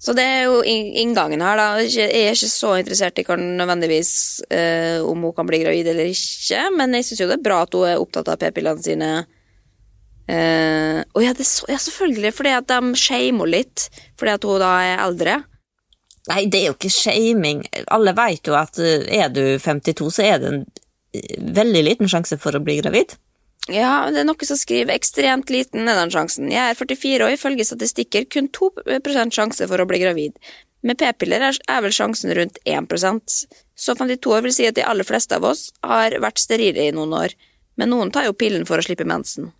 [0.00, 1.66] Så det er jo inngangen her, da.
[1.84, 4.12] Jeg er ikke så interessert i kan nødvendigvis
[4.48, 7.60] eh, om hun kan bli gravid eller ikke, men jeg syns jo det er bra
[7.66, 9.10] at hun er opptatt av p-pillene sine.
[10.30, 14.72] Eh, og ja, så, ja, selvfølgelig, fordi at de shamer litt fordi at hun da
[14.86, 15.40] er eldre.
[16.30, 17.64] Nei, det er jo ikke shaming.
[17.92, 20.62] Alle vet jo at eh, er du 52, så er det en
[21.60, 23.18] veldig liten sjanse for å bli gravid.
[23.68, 26.48] Ja, det er noe som skriver ekstremt liten er den sjansen.
[26.50, 28.70] Jeg er 44 og ifølge statistikker kun 2
[29.34, 30.38] sjanse for å bli gravid.
[30.82, 33.34] Med p-piller er vel sjansen rundt 1%
[33.76, 36.92] Så 52 år vil si at de aller fleste av oss har vært sterile i
[36.92, 37.36] noen år,
[37.76, 39.52] men noen tar jo pillen for å slippe mensen.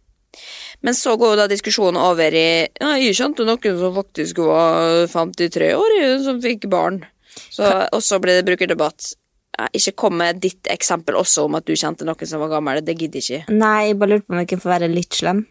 [0.81, 5.07] Men så går jo da diskusjonen over i ja, Jeg kjente noen som faktisk var
[5.13, 7.03] 53 år, som fikk barn.
[7.51, 9.15] Så, og så ble det brukerdebatt.
[9.61, 12.81] Ja, ikke kom med ditt eksempel også om at du kjente noen som var gammel.
[12.85, 13.57] Det gidder jeg ikke.
[13.61, 15.43] Nei, jeg bare lurte på om jeg kunne få være litt slem.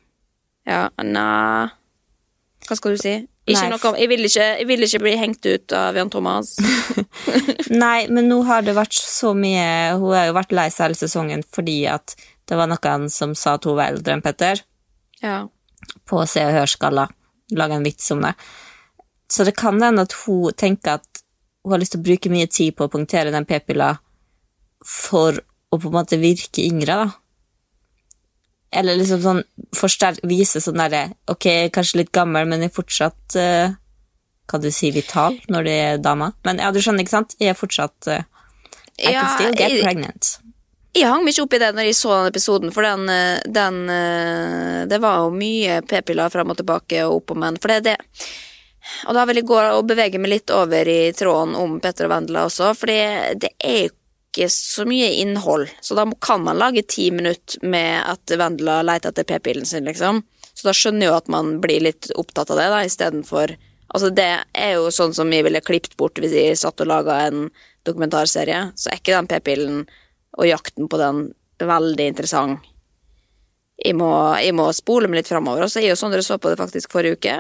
[0.70, 1.70] Ja, nei
[2.68, 3.14] Hva skal du si?
[3.50, 6.52] Noe, jeg, vil ikke, jeg vil ikke bli hengt ut av Jan Thomas.
[7.84, 11.00] Nei, men nå har det vært så mye Hun har jo vært lei seg hele
[11.00, 12.14] sesongen fordi at
[12.50, 14.62] det var noen som sa at hun var eldre enn Petter.
[15.24, 15.48] Ja.
[16.06, 17.08] på Se og Hør-skala.
[17.58, 18.36] Lage en vits om det.
[19.30, 21.19] Så det kan hende at hun tenker at
[21.64, 23.94] hun har lyst til å bruke mye tid på å punktere den p-pilla
[24.86, 25.38] for
[25.70, 27.10] å på en måte virke yngre, da.
[28.72, 29.40] Eller liksom sånn
[29.76, 33.72] forsterk, vise sånn derre Ok, kanskje litt gammel, men jeg er fortsatt uh,
[34.50, 36.28] Kan du si vital når du er dame.
[36.46, 37.34] Men ja, du skjønner, ikke sant?
[37.42, 38.20] Jeg er fortsatt uh,
[39.02, 40.36] I Ja, can still get jeg- pregnant.
[40.98, 43.76] Jeg hang ikke opp i det når jeg så den episoden, for den, eh, den
[43.94, 47.76] eh, Det var jo mye p-piller fram og tilbake og opp og men, for det
[47.78, 47.98] er det.
[49.08, 52.14] Og da vil jeg gå og bevege meg litt over i tråden om Petter og
[52.14, 53.00] Vendela også, fordi
[53.42, 53.96] det er jo
[54.30, 59.10] ikke så mye innhold, så da kan man lage ti minutter med at Vendela leter
[59.10, 60.22] etter p-pillen sin, liksom.
[60.54, 63.56] Så da skjønner jeg jo at man blir litt opptatt av det, da, istedenfor
[63.90, 67.24] Altså, det er jo sånn som vi ville klippet bort hvis vi satt og laga
[67.26, 67.48] en
[67.90, 69.80] dokumentarserie, så er ikke den p-pillen
[70.38, 71.24] og jakten på den
[71.60, 72.68] veldig interessant.
[73.80, 74.12] Jeg må,
[74.44, 75.64] jeg må spole meg litt framover.
[75.64, 77.36] Og så er jo Sondre så på det faktisk forrige uke.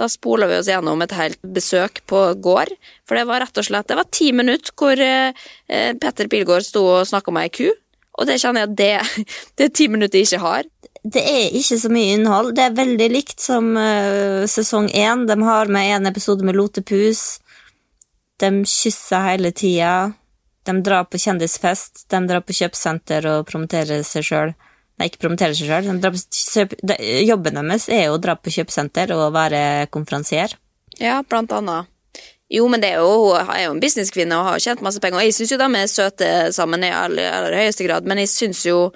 [0.00, 2.72] Da spola vi oss gjennom et helt besøk på gård.
[3.04, 5.36] For det var rett og slett Det var ti minutter hvor eh,
[5.68, 7.66] eh, Petter Pilgaard sto og snakka med ei ku.
[8.16, 9.26] Og det kjenner jeg at det,
[9.60, 10.70] det er ti minutter jeg ikke har.
[11.00, 12.54] Det er ikke så mye innhold.
[12.56, 15.26] Det er veldig likt som uh, sesong én.
[15.28, 17.40] De har med en episode med lotepus.
[18.40, 20.12] De kysser hele tida.
[20.68, 22.06] De drar på kjendisfest.
[22.12, 24.52] De drar på kjøpesenter og promoterer seg sjøl.
[25.00, 26.74] Nei, ikke promoterer seg sjøl.
[27.24, 30.52] Jobben deres er jo å dra på kjøpesenter og være konferansier.
[31.00, 31.88] Ja, blant annet.
[32.50, 35.22] Jo, men er jo, hun er jo en businesskvinne og har tjent masse penger.
[35.22, 38.32] Og jeg syns jo de er søte sammen i aller, aller høyeste grad, men jeg
[38.32, 38.90] syns jo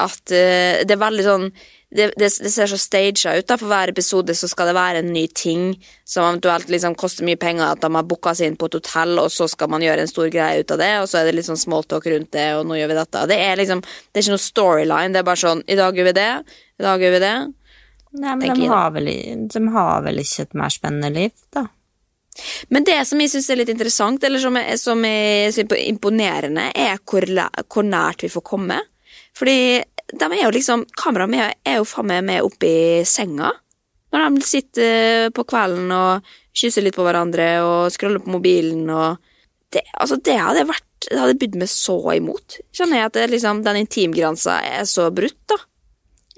[0.00, 1.48] at uh, det er veldig sånn
[1.94, 3.46] det, det, det ser så staged ut.
[3.46, 5.68] da For hver episode så skal det være en ny ting
[6.04, 7.76] som eventuelt liksom koster mye penger.
[7.76, 10.10] At de har booka seg inn på et hotell, og så skal man gjøre en
[10.10, 10.92] stor greie ut av det.
[11.02, 13.26] Og så er det litt sånn smalltalk rundt det, og nå gjør vi dette.
[13.30, 15.14] Det er liksom, det er ikke noe storyline.
[15.14, 16.32] Det er bare sånn I dag gjør vi det.
[16.82, 17.36] I dag gjør vi det.
[18.14, 19.08] Nei, men de har, vel,
[19.50, 21.66] de har vel ikke et mer spennende liv, da.
[22.74, 26.68] Men det som jeg syns er litt interessant, eller som er, som er er imponerende,
[26.74, 27.26] er hvor,
[27.70, 28.80] hvor nært vi får komme.
[29.34, 29.82] Fordi
[30.20, 33.52] de er jo liksom Kameraet er jo faen meg med oppi senga.
[34.14, 39.16] Når de sitter på kvelden og kysser litt på hverandre og scroller på mobilen og
[39.74, 42.60] det, altså det hadde vært Det hadde bydd meg så imot.
[42.72, 45.58] Kjenner jeg at det, liksom, den intimgrensa er så brutt, da.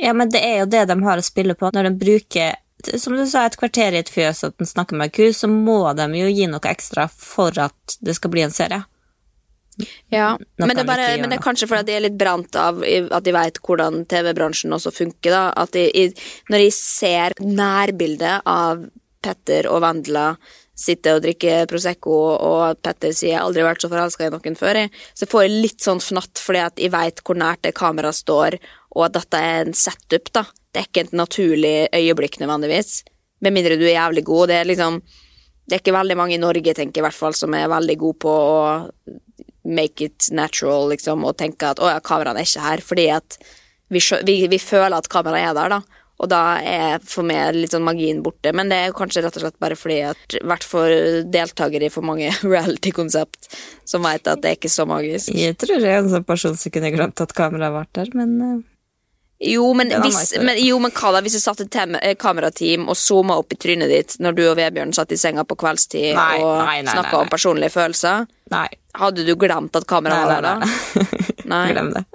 [0.03, 1.71] Ja, men det er jo det de har å spille på.
[1.71, 2.57] Når de bruker,
[2.99, 6.09] som du sa, et kvarter i et fjøs at snakker med ku, så må de
[6.19, 8.83] jo gi noe ekstra for at det skal bli en serie.
[10.13, 12.81] Ja, men det, er bare, men det er kanskje fordi de er litt brant av
[12.81, 15.35] at de vet hvordan TV-bransjen også funker.
[15.35, 16.07] da At de, i,
[16.49, 18.87] Når de ser nærbildet av
[19.25, 20.31] Petter og Vendela
[20.77, 24.33] sitte og drikke Prosecco, og at Petter sier 'jeg har aldri vært så forelska i
[24.33, 27.63] noen før', jeg, så får jeg litt sånn fnatt fordi at jeg vet hvor nært
[27.63, 28.59] det kameraet står,
[28.97, 30.33] og at dette er en setup.
[30.33, 33.05] da Det er ikke et naturlig øyeblikk nødvendigvis.
[33.41, 34.49] Med mindre du er jævlig god.
[34.49, 35.03] Det er liksom
[35.67, 37.97] det er ikke veldig mange i Norge tenker jeg, i hvert fall, som er veldig
[37.99, 38.59] gode på å
[39.67, 43.39] make it natural, liksom, og tenke at å ja, kameraene er ikke her, fordi at
[43.93, 46.03] vi, vi, vi føler at kameraet er der, da.
[46.17, 48.49] Og da er for meg litt sånn magien borte.
[48.57, 50.89] Men det er kanskje rett og slett bare fordi at vært for
[51.29, 53.51] deltakere i for mange reality-konsept
[53.85, 55.35] som vet at det er ikke så magisk.
[55.37, 58.35] Jeg tror jeg er en sånn person som kunne glemt at kameraet var der, men
[58.41, 58.57] eh,
[59.39, 61.67] Jo, men, hvis, men, jo, men hva da hvis jeg satte
[62.01, 65.45] eh, kamerateam og zooma opp i trynet ditt når du og Vebjørn satt i senga
[65.45, 68.27] på kveldstid Nei, og snakka om personlige følelser?
[68.55, 68.69] nei.
[68.97, 71.07] Hadde du glemt at kameraet var der da?
[71.53, 71.67] Nei.
[71.75, 72.07] Glem det.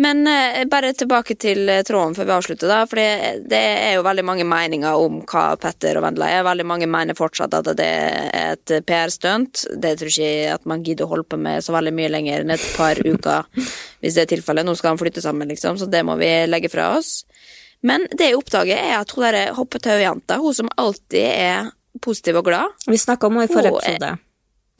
[0.00, 2.78] Men eh, bare tilbake til eh, tråden før vi avslutter, da.
[2.88, 6.46] For det, det er jo veldig mange meninger om hva Petter og Vendela er.
[6.46, 9.66] Veldig mange mener fortsatt at det er et PR-stunt.
[9.82, 12.46] Det tror jeg ikke at man gidder å holde på med så veldig mye lenger
[12.46, 13.50] enn et par uker,
[14.00, 14.66] hvis det er tilfellet.
[14.66, 17.20] Nå skal han flytte sammen, liksom, så det må vi legge fra oss.
[17.86, 21.70] Men det jeg oppdager, er at hun derre hoppetau-jenta, hun som alltid er
[22.04, 24.10] positiv og glad Vi snakka om henne i forrige episode.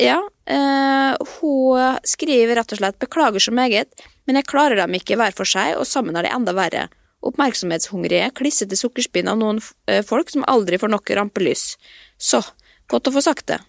[0.01, 3.93] Ja, eh, hun skriver rett og slett 'beklager så meget',
[4.27, 6.89] men jeg klarer dem ikke hver for seg, og sammen er de enda verre.
[7.21, 11.77] Oppmerksomhetshungrige, klissete sukkerspinn av noen eh, folk som aldri får nok rampelys.
[12.17, 12.41] Så,
[12.89, 13.61] godt å få sagt det.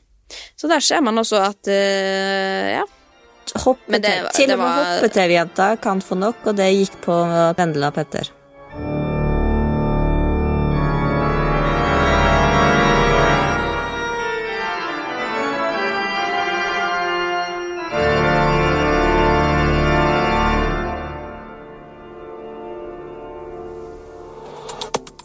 [0.56, 2.86] Så der ser man også at eh, ja.
[3.56, 7.18] Hoppe Men til- og med var- hoppe-TV-jenta kan få nok, og det gikk på
[7.58, 8.30] Vendela Petter.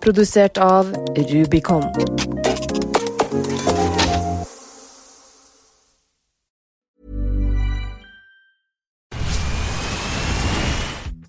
[0.01, 1.83] Produsert av Rubicon.